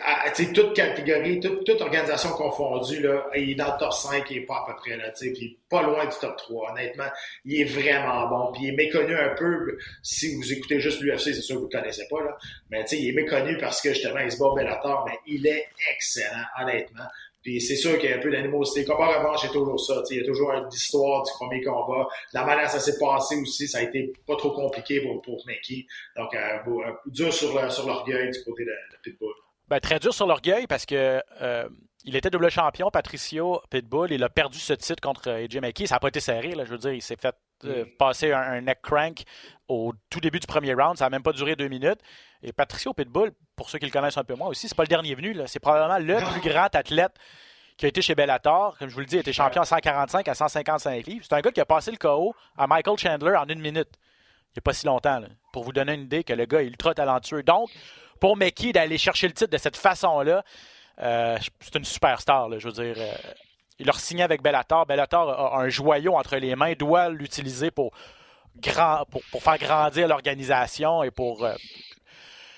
[0.01, 4.37] Ah, toute catégorie, toute, toute organisation confondue, là, il est dans le top 5, il
[4.37, 6.71] est pas à peu près là, puis pas loin du top 3.
[6.71, 7.09] Honnêtement,
[7.45, 8.51] il est vraiment bon.
[8.53, 9.77] Puis il est méconnu un peu.
[10.01, 12.35] Si vous écoutez juste l'UFC, c'est sûr que vous le connaissez pas, là.
[12.71, 16.43] Mais il est méconnu parce que justement, il se bat Bellator, mais il est excellent,
[16.59, 17.05] honnêtement.
[17.43, 18.85] Puis c'est sûr qu'il y a un peu d'animosité.
[18.85, 20.01] Combat revanche, c'est toujours ça.
[20.09, 22.07] Il y a toujours une histoire du premier combat.
[22.31, 25.43] La manière ça s'est passé aussi, ça a été pas trop compliqué pour, pour.
[26.15, 26.37] Donc, euh,
[26.67, 29.33] euh, dur sur l'orgueil du côté de, de Pitbull.
[29.73, 31.67] Ben, très dur sur l'orgueil parce que euh,
[32.03, 34.11] il était double champion, Patricio Pitbull.
[34.11, 35.87] Il a perdu ce titre contre euh, AJ McKee.
[35.87, 36.53] Ça n'a pas été serré.
[36.53, 39.23] Là, je veux dire, il s'est fait euh, passer un, un neck crank
[39.67, 40.95] au tout début du premier round.
[40.99, 41.97] Ça n'a même pas duré deux minutes.
[42.43, 44.89] Et Patricio Pitbull, pour ceux qui le connaissent un peu moins aussi, c'est pas le
[44.89, 45.33] dernier venu.
[45.33, 45.47] là.
[45.47, 47.13] C'est probablement le plus grand athlète
[47.75, 48.77] qui a été chez Bellator.
[48.77, 51.25] Comme je vous le dis, il a été champion à 145 à 155 livres.
[51.27, 53.89] C'est un gars qui a passé le KO à Michael Chandler en une minute.
[54.53, 55.19] Il n'y a pas si longtemps.
[55.51, 57.41] pour vous donner une idée que le gars est ultra talentueux.
[57.41, 57.71] Donc,
[58.19, 60.43] pour Mickey d'aller chercher le titre de cette façon-là,
[61.01, 62.47] euh, c'est une superstar.
[62.59, 63.13] je veux dire, euh,
[63.79, 64.85] il a signé avec Bellator.
[64.85, 67.91] Bellator a un joyau entre les mains, doit l'utiliser pour
[68.55, 71.43] grand, pour, faire grandir l'organisation et pour.
[71.43, 71.55] euh,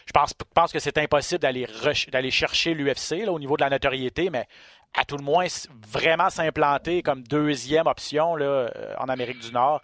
[0.06, 4.48] je pense, pense que c'est impossible d'aller chercher l'UFC au niveau de la notoriété, mais
[4.94, 5.48] à tout le moins
[5.90, 8.70] vraiment s'implanter comme deuxième option là,
[9.00, 9.82] en Amérique du Nord.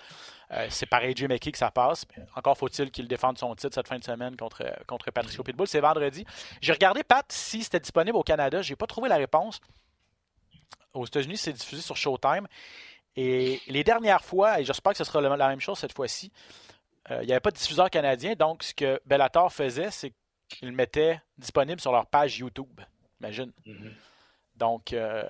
[0.54, 2.06] Euh, c'est par AJ McKee que ça passe.
[2.16, 5.68] Mais encore faut-il qu'il défende son titre cette fin de semaine contre, contre Patricio Pitbull.
[5.68, 6.26] C'est vendredi.
[6.62, 8.62] J'ai regardé, Pat, si c'était disponible au Canada.
[8.62, 9.62] J'ai pas trouvé la réponse.
[10.94, 12.48] Aux États-Unis, c'est diffusé sur Showtime.
[13.16, 16.32] Et les dernières fois, et j'espère que ce sera la même chose cette fois-ci,
[17.10, 18.34] euh, il n'y avait pas de diffuseur canadien.
[18.36, 20.14] Donc, ce que Bellator faisait, c'est
[20.48, 22.82] qu'ils le mettaient disponible sur leur page YouTube.
[23.20, 23.52] Imagine.
[24.56, 25.24] Donc, euh,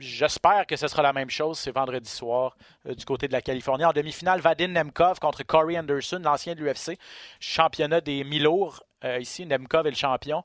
[0.00, 1.58] j'espère que ce sera la même chose.
[1.58, 3.84] C'est vendredi soir euh, du côté de la Californie.
[3.84, 6.98] En demi-finale, Vadim Nemkov contre Corey Anderson, l'ancien de l'UFC.
[7.38, 8.82] Championnat des mi-lourds.
[9.04, 10.44] Euh, ici, Nemkov est le champion.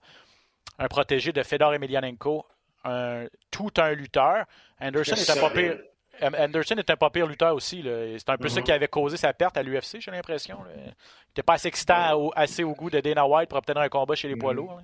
[0.80, 2.46] Un protégé de Fedor Emelianenko.
[2.84, 4.46] Un, tout un lutteur.
[4.80, 5.78] Anderson est un pas pire.
[6.22, 7.84] Anderson est un pas pire lutteur aussi.
[7.84, 8.66] C'est un peu ça Mhm.
[8.66, 10.60] qui avait causé sa perte à l'UFC, j'ai l'impression.
[10.76, 10.82] Il
[11.30, 14.16] n'était pas assez excitant au- assez au goût de Dana White pour obtenir un combat
[14.16, 14.76] chez les poids lourds.
[14.78, 14.84] là.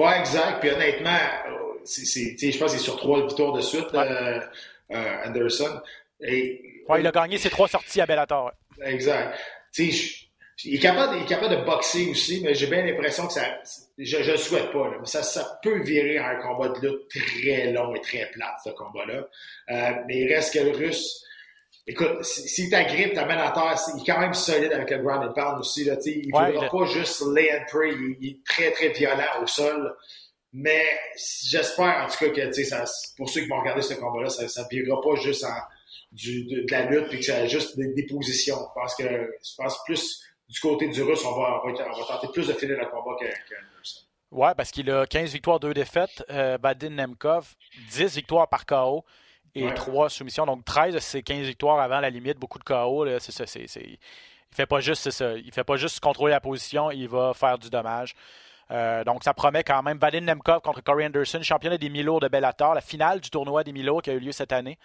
[0.00, 0.60] Ouais, exact.
[0.60, 1.18] Puis honnêtement,
[1.84, 4.40] c'est, je pense que c'est sur trois victoires de suite, euh,
[4.92, 5.80] euh, Anderson.
[6.20, 8.52] Et, Ouais, il a gagné ses trois sorties à Bellator.
[8.82, 9.38] Exact.
[9.72, 12.84] Tu sais, je- il, est capable, il est capable de boxer aussi, mais j'ai bien
[12.84, 13.44] l'impression que ça.
[13.96, 16.80] Je, je le souhaite pas, là, mais ça, ça peut virer à un combat de
[16.88, 19.28] lutte très long et très plat, ce combat-là.
[19.70, 21.24] Euh, mais il reste que le russe.
[21.86, 25.24] Écoute, si, si t'agrippes, t'amènes à terre, il est quand même solide avec le ground
[25.28, 25.84] and pound aussi.
[25.84, 27.92] Là, il ne Ouais, faudra a- pas juste lay and pray.
[27.92, 29.96] Il, il est très, très violent au sol.
[30.52, 30.82] Mais
[31.48, 32.84] j'espère en tout cas que ça,
[33.16, 35.54] pour ceux qui vont regarder ce combat-là, ça ne virera pas juste en,
[36.12, 38.56] du, de, de la lutte puis que ça juste des, des positions.
[38.58, 42.00] Je pense que je pense plus du côté du russe, on va, on va, on
[42.00, 43.54] va tenter plus de finir le combat que, que.
[44.32, 46.24] Ouais, parce qu'il a 15 victoires, 2 défaites.
[46.30, 47.54] Euh, Badin Nemkov,
[47.90, 49.04] 10 victoires par KO
[49.54, 49.74] et Ouais.
[49.74, 50.46] 3 soumissions.
[50.46, 53.04] Donc 13 de ses 15 victoires avant la limite, beaucoup de KO.
[53.04, 53.46] là, C'est ça.
[53.46, 53.98] c'est- c'est-
[54.52, 55.34] Il fait pas juste c'est ça.
[55.34, 58.14] Il fait pas juste contrôler la position, il va faire du dommage.
[58.72, 59.98] Euh, donc ça promet quand même.
[59.98, 63.72] Vadim Nemkov contre Corey Anderson, championnat des mi-lourds de Bellator, la finale du tournoi des
[63.72, 64.78] mi-lourds qui a eu lieu cette année,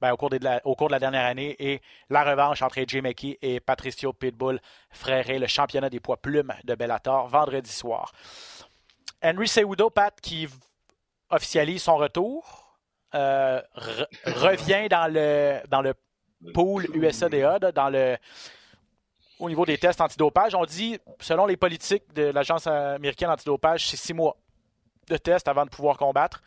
[0.00, 1.80] ben, au, cours de la, au cours de la dernière année, et
[2.10, 6.74] la revanche entre AJ McKee et Patricio Pitbull Fréré, le championnat des poids plumes de
[6.74, 8.12] Bellator, vendredi soir.
[9.22, 10.48] Henry Cejudo, Pat, qui
[11.30, 12.67] officialise son retour,
[13.14, 15.94] euh, re- revient dans le, dans le
[16.54, 18.16] pool USADA, dans le,
[19.38, 20.54] au niveau des tests antidopage.
[20.54, 24.36] On dit, selon les politiques de l'Agence américaine antidopage, c'est six mois
[25.08, 26.42] de tests avant de pouvoir combattre.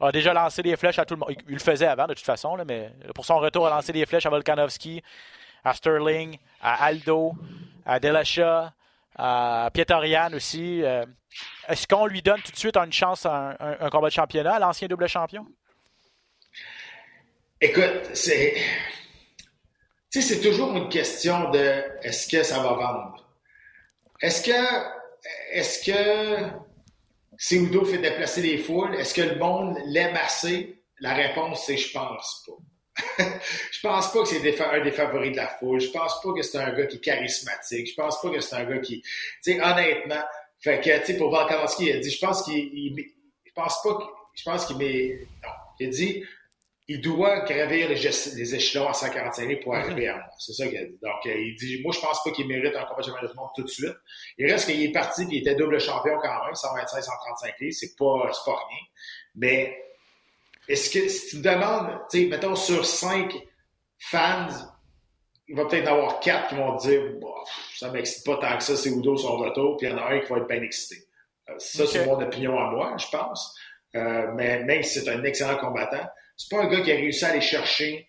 [0.00, 1.30] A déjà lancé des flèches à tout le monde.
[1.46, 4.04] Il, le faisait avant, de toute façon, là, mais pour son retour, a lancé des
[4.04, 5.00] flèches à Volkanovski,
[5.64, 7.34] à Sterling, à Aldo,
[7.86, 8.72] à Delasha,
[9.16, 10.82] à Pietorian aussi.
[10.82, 11.04] Euh,
[11.68, 14.58] Est-ce qu'on lui donne tout de suite une chance un- un combat de championnat à
[14.58, 15.46] l'ancien double champion?
[17.62, 18.54] Écoute, c'est.
[20.10, 23.26] Tu sais, c'est toujours une question de est-ce que ça va vendre?
[24.20, 25.52] Est-ce que.
[25.52, 26.50] Est-ce que.
[27.38, 28.94] Seudo fait déplacer les foules?
[28.96, 30.82] Est-ce que le monde l'aime assez?
[31.00, 33.24] La réponse, c'est je pense pas.
[33.72, 35.80] je pense pas que c'est un des favoris de la foule.
[35.80, 37.88] Je pense pas que c'est un gars qui est charismatique.
[37.88, 39.00] Je pense pas que c'est un gars qui.
[39.02, 39.08] Tu
[39.40, 40.22] sais, honnêtement,
[40.60, 42.58] fait que, tu sais, pour Volkanovski, il a dit, je pense qu'il.
[42.58, 43.12] il-
[43.46, 44.02] Je pense pas que.
[44.34, 45.26] Je pense qu'il met.
[45.42, 45.48] Non.
[45.80, 46.24] Il a dit,
[46.88, 50.24] il doit gravir les, échelons à 145 000 pour arriver à moi.
[50.38, 50.98] C'est ça qu'il a dit.
[51.00, 53.36] Donc, euh, il dit, moi, je pense pas qu'il mérite un combat de championnat du
[53.36, 53.96] monde tout de suite.
[54.36, 57.76] Il reste qu'il est parti puis il était double champion quand même, 125, 135 livres.
[57.78, 58.80] C'est pas, c'est pas rien.
[59.36, 59.84] Mais,
[60.68, 63.32] est-ce que, si tu me demandes, tu sais, mettons, sur 5
[63.98, 64.48] fans,
[65.46, 67.34] il va peut-être en avoir 4 qui vont te dire, Bon,
[67.76, 70.10] ça m'excite pas tant que ça, c'est Udo son retour, puis il y en a
[70.10, 71.04] un qui va être bien excité.
[71.48, 73.56] Euh, Ça, c'est mon opinion à moi, je pense.
[73.94, 77.24] Euh, mais même si c'est un excellent combattant, c'est pas un gars qui a réussi
[77.24, 78.08] à aller chercher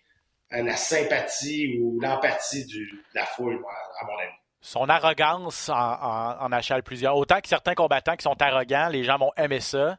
[0.52, 2.80] euh, la sympathie ou l'empathie de
[3.14, 4.32] la foule, moi, à mon avis.
[4.60, 7.16] Son arrogance en, en, en achale plusieurs.
[7.16, 9.98] Autant que certains combattants qui sont arrogants, les gens vont aimer ça.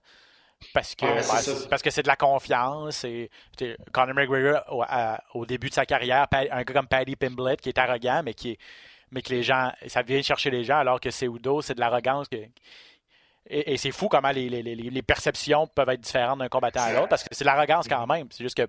[0.74, 1.56] Parce que Ah, ben, ben, c'est ça.
[1.60, 3.04] c'est parce que c'est de la confiance.
[3.04, 3.30] Et,
[3.92, 7.70] Conor McGregor, au, à- au début de sa carrière, un gars comme Paddy Pimblett qui
[7.70, 8.58] est arrogant, mais qui est-
[9.12, 12.28] mais que les gens, ça vient chercher les gens, alors que Seudo, c'est de l'arrogance.
[12.28, 12.38] Que,
[13.48, 16.82] et, et c'est fou comment les, les, les, les perceptions peuvent être différentes d'un combattant
[16.82, 18.28] à l'autre, parce que c'est l'arrogance quand même.
[18.32, 18.68] C'est juste que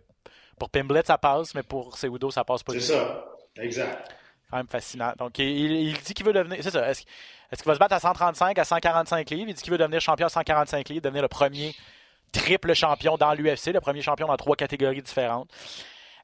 [0.59, 2.93] pour Pimblett, ça passe, mais pour Seudo, ça passe pas C'est du tout.
[2.93, 3.25] ça.
[3.59, 4.09] Exact.
[4.51, 5.13] quand même fascinant.
[5.19, 6.59] Donc, il, il dit qu'il veut devenir.
[6.63, 6.91] C'est ça.
[6.91, 9.49] Est-ce qu'il va se battre à 135, à 145 livres?
[9.49, 11.75] Il dit qu'il veut devenir champion à 145 livres, devenir le premier
[12.33, 15.49] triple champion dans l'UFC, le premier champion dans trois catégories différentes.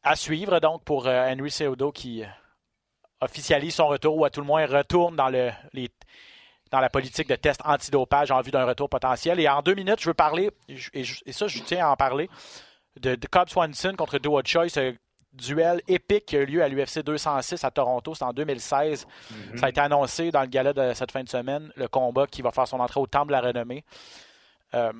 [0.02, 2.26] À suivre, donc, pour euh, Henry Cejudo qui euh,
[3.20, 5.88] officialise son retour ou à tout le moins retourne dans, le, les,
[6.72, 9.38] dans la politique de test antidopage en vue d'un retour potentiel.
[9.38, 12.28] Et en deux minutes, je veux parler, et, je- ça, je tiens à en parler,
[12.98, 14.94] de, de Cobb Swanson contre Duo Choi, ce
[15.34, 19.06] duel épique qui a eu lieu à l'UFC 206 à Toronto, c'est en 2016.
[19.30, 19.58] Mhm.
[19.58, 22.42] Ça a été annoncé dans le gala de cette fin de semaine, le combat qui
[22.42, 23.84] va faire son entrée au Temple de la Renommée.
[24.74, 24.92] Euh,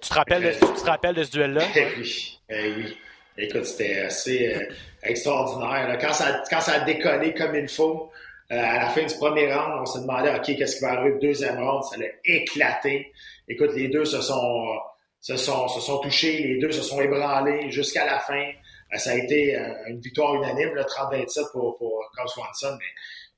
[0.00, 1.62] tu, te rappelles de, tu te rappelles de ce duel-là?
[1.74, 2.96] Eh oui, eh oui.
[3.36, 4.72] Écoute, c'était assez euh,
[5.02, 5.88] extraordinaire.
[5.88, 5.96] là.
[5.96, 8.12] Quand, ça, quand ça a décollé comme il faut,
[8.52, 11.18] euh, à la fin du premier round, on se demandait, OK, qu'est-ce qui va arriver
[11.20, 11.82] deuxième round?
[11.84, 13.12] Ça allait éclater.
[13.48, 14.78] Écoute, les deux se sont,
[15.20, 18.44] se sont, se sont touchés, les deux se sont ébranlés jusqu'à la fin.
[18.92, 22.76] Euh, ça a été euh, une victoire unanime, là, 30-27 pour, pour Carl Swanson.
[22.78, 22.84] Mais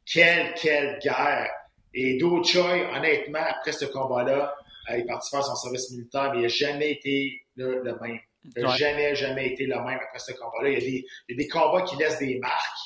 [0.05, 1.51] quelle, quelle guerre!
[1.95, 4.55] Et Do Choi, honnêtement, après ce combat-là,
[4.91, 7.97] euh, il est parti faire son service militaire, mais il n'a jamais été le, le
[8.01, 8.19] même.
[8.57, 8.77] Il n'a Ouais.
[8.77, 10.69] jamais, jamais été le même après ce combat-là.
[10.71, 12.79] Il il y a des combats qui laissent des marques.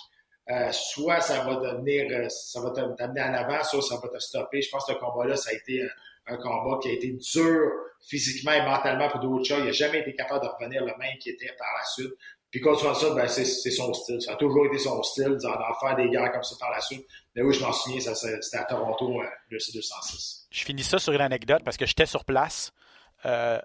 [0.51, 4.19] Euh, soit ça va devenir, euh, ça va t'amener en avant, soit ça va te
[4.19, 4.61] stopper.
[4.63, 7.71] Je pense que ce combat-là, ça a été un, un combat qui a été dur
[8.01, 9.59] physiquement et mentalement pour Do Choi.
[9.59, 12.13] Il n'a jamais été capable de revenir le même qu'il était par la suite.
[12.51, 14.21] Puis contre Swanson, ben, c'est, son style.
[14.21, 17.07] Ça a toujours été son style d'en, faire des guerres comme ça par la suite.
[17.37, 20.47] Mais oui, je m'en souviens, ça, ça- c'était à Toronto, euh, le C206.
[20.51, 22.73] Je finis ça sur une anecdote parce que j'étais sur place.
[23.25, 23.61] euh,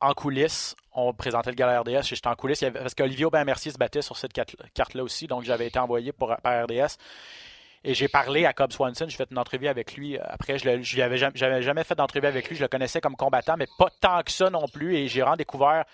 [0.00, 2.02] en coulisses, on présentait le gala RDS.
[2.04, 5.26] J'étais en coulisses parce qu'Olivier Aubin-Mercier se battait sur cette carte- carte-là aussi.
[5.26, 6.96] Donc, j'avais été envoyé pour, par RDS.
[7.84, 9.06] Et j'ai parlé à Cobb Swanson.
[9.08, 10.18] J'ai fait une entrevue avec lui.
[10.18, 12.56] Après, je lui avais jamais, fait d'entrevue avec lui.
[12.56, 14.96] Je le connaissais comme combattant, mais pas tant que ça non plus.
[14.96, 15.84] Et j'ai vraiment découvert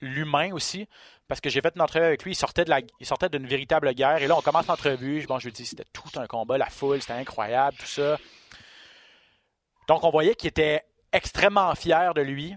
[0.00, 0.86] l'humain aussi.
[1.26, 2.32] Parce que j'ai fait une entrevue avec lui.
[2.32, 4.18] Il sortait d'une véritable guerre.
[4.22, 5.24] Et là, on commence l'entrevue.
[5.26, 6.58] Bon, je lui dis, c'était tout un combat.
[6.58, 8.18] La foule, c'était incroyable, tout ça.
[9.88, 12.56] Donc, on voyait qu'il était extrêmement fier de lui.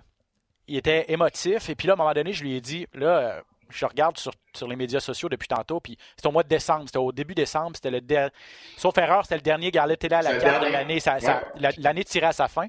[0.69, 1.69] Il était émotif.
[1.69, 4.17] Et puis là, à un moment donné, je lui ai dit, là, euh, je regarde
[4.17, 7.11] sur, sur les médias sociaux depuis tantôt, puis c'était au mois de décembre, c'était au
[7.11, 8.31] début décembre, c'était le der-
[8.77, 10.71] sauf erreur, c'était le dernier gala télé à la C'est carte de dernier.
[10.71, 10.99] l'année.
[10.99, 11.61] Ça- ça- Ouais.
[11.61, 12.67] la- L'année tirait à sa fin.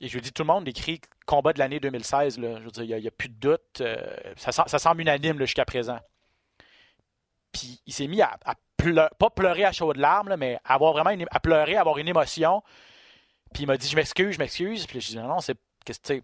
[0.00, 2.38] Et je lui ai dit, tout le monde écrit combat de l'année 2016.
[2.38, 2.56] Là.
[2.58, 3.80] Je veux dire, il n'y a, plus de doute.
[3.80, 3.96] euh,
[4.36, 5.98] ça, ça semble unanime là, jusqu'à présent.
[7.52, 10.74] Puis il s'est mis à, à pleu- pas pleurer à chaudes larmes, là, mais à
[10.74, 12.62] avoir vraiment une- à pleurer, à avoir une émotion.
[13.52, 14.86] Puis il m'a dit Je m'excuse, je m'excuse.
[14.86, 15.56] Puis je dis Non, non, c'est.
[15.84, 16.22] qu'est-ce que tu sais?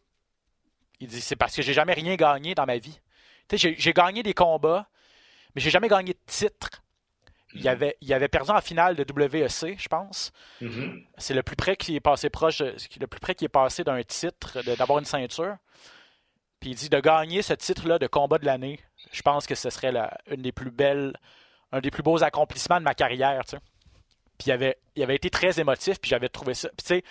[1.01, 3.01] Il dit C'est parce que j'ai jamais rien gagné dans ma vie.
[3.49, 4.88] Tu sais, j'ai- gagné des combats,
[5.55, 6.68] mais j'ai jamais gagné de titre.
[7.55, 10.32] Il y avait, il avait perdu en finale de WEC, je pense.
[10.61, 11.03] Mhm.
[11.16, 14.03] C'est le plus près qui est passé proche, le plus près qui est passé d'un
[14.03, 15.57] titre, d'avoir une ceinture.
[16.61, 18.80] Puis il dit de gagner ce titre-là de combat de l'année,
[19.12, 21.14] je pense que ce serait la, une des plus belles,
[21.72, 23.44] un des plus beaux accomplissements de ma carrière.
[23.46, 23.62] tu sais.
[24.38, 26.68] Puis il avait, il avait été très émotif, puis j'avais trouvé ça.
[26.68, 27.05] Puis tu sais,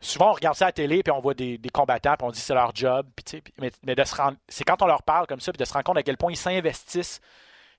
[0.00, 2.40] souvent on regarde ça à la télé, puis on voit des, combattants, puis on dit
[2.40, 3.06] c'est leur job.
[3.16, 5.64] Puis, mais, mais de se rendre, c'est quand on leur parle comme ça, puis de
[5.64, 7.20] se rendre compte à quel point ils s'investissent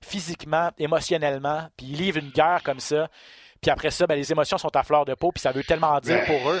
[0.02, 3.08] physiquement, émotionnellement, puis ils livrent une guerre comme ça.
[3.60, 5.98] Puis après ça, ben, les émotions sont à fleur de peau, puis ça veut tellement
[6.00, 6.60] dire pour eux.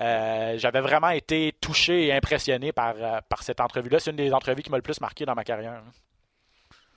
[0.00, 4.00] Euh, J'avais vraiment été touché et impressionné par, euh, par cette entrevue-là.
[4.00, 5.82] C'est une des entrevues qui m'a le plus marqué dans ma carrière.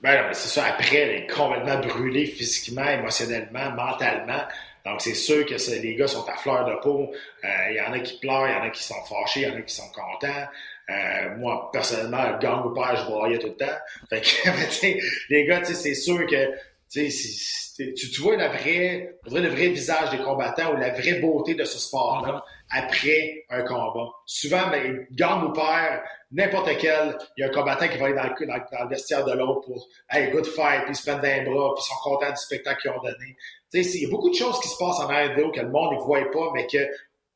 [0.01, 0.65] Ben c'est ça.
[0.65, 4.43] Après, elle est complètement brûlée physiquement, émotionnellement, mentalement.
[4.85, 7.11] Donc, c'est sûr que les gars sont à fleur de peau.
[7.43, 9.47] Euh, Il y en a qui pleurent, il y en a qui sont fâchés, il
[9.47, 10.47] y en a qui sont contents.
[10.89, 13.77] Euh, moi, personnellement, gang ou père, je broyais tout le temps.
[14.09, 14.99] Fait que,
[15.33, 16.51] les gars, c'est sûr que
[16.89, 21.77] tu, vois la vraie, le vrai visage des combattants ou la vraie beauté de ce
[21.77, 24.09] sport-là après un combat.
[24.25, 28.15] Souvent, ben, gang ou père, n'importe quel, il y a un combattant qui va aller
[28.15, 31.03] dans le, dans, dans le vestiaire de l'autre pour Hey, good fight, puis ils se
[31.03, 33.35] prennent d'un bras, puis ils sont contents du spectacle qu'ils ont donné.
[33.71, 35.51] Tu sais, c'est- il y a beaucoup de choses qui se passent en arrière vidéo
[35.51, 36.87] que le monde ne voit pas, mais que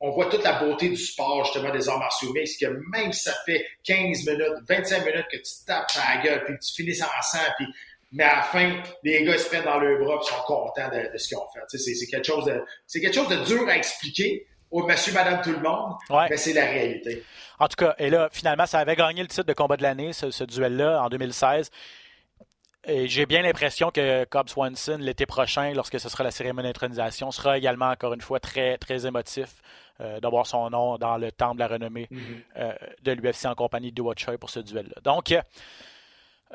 [0.02, 3.24] on voit toute la beauté du sport, justement, des arts martiaux mixtes, que même si
[3.24, 7.02] ça fait 15 minutes, 25 minutes que tu tapes à la gueule, puis tu finisses
[7.02, 7.66] en sang, puis
[8.12, 10.88] mais à la fin, les gars ils se prennent dans leurs bras et sont contents
[10.88, 11.78] de, de ce qu'ils ont fait.
[11.78, 15.50] C'est quelque chose de c'est quelque chose de dur à expliquer au monsieur, madame, tout
[15.50, 16.26] le monde, Ouais.
[16.30, 17.24] mais c'est la réalité.
[17.58, 20.12] En tout cas, et là, finalement, ça avait gagné le titre de combat de l'année,
[20.12, 21.70] ce, ce duel-là, en 2016.
[22.86, 27.30] Et j'ai bien l'impression que Cobb Swanson, l'été prochain, lorsque ce sera la cérémonie d'intronisation,
[27.32, 29.48] sera également, encore une fois, très, très émotif
[30.00, 32.08] euh, d'avoir son nom dans le temple de la renommée
[32.56, 35.00] euh, de l'UFC en compagnie de Choi pour ce duel-là.
[35.02, 35.42] Donc, euh,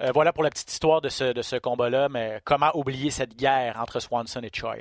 [0.01, 3.35] euh, voilà pour la petite histoire de ce, de ce combat-là, mais comment oublier cette
[3.35, 4.75] guerre entre Swanson et Choi?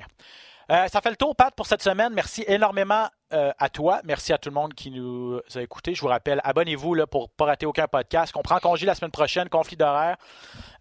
[0.71, 2.15] Euh, ça fait le tour, Pat, pour cette semaine.
[2.15, 4.01] Merci énormément euh, à toi.
[4.05, 5.95] Merci à tout le monde qui nous a écoutés.
[5.95, 8.33] Je vous rappelle, abonnez-vous pour ne pas rater aucun podcast.
[8.35, 10.17] On prend congé la semaine prochaine, conflit d'horaire.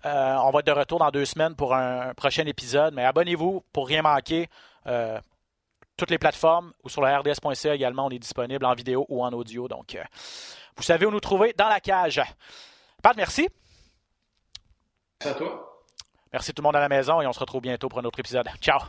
[0.05, 2.93] On va être de retour dans deux semaines pour un prochain épisode.
[2.93, 4.47] Mais abonnez-vous pour rien manquer.
[5.97, 9.33] Toutes les plateformes ou sur le rds.ca également, on est disponible en vidéo ou en
[9.33, 9.67] audio.
[9.67, 9.97] Donc,
[10.77, 12.21] vous savez où nous trouver dans la cage.
[13.01, 13.49] Pat, merci.
[16.31, 18.19] Merci tout le monde à la maison et on se retrouve bientôt pour un autre
[18.19, 18.47] épisode.
[18.59, 18.79] Ciao.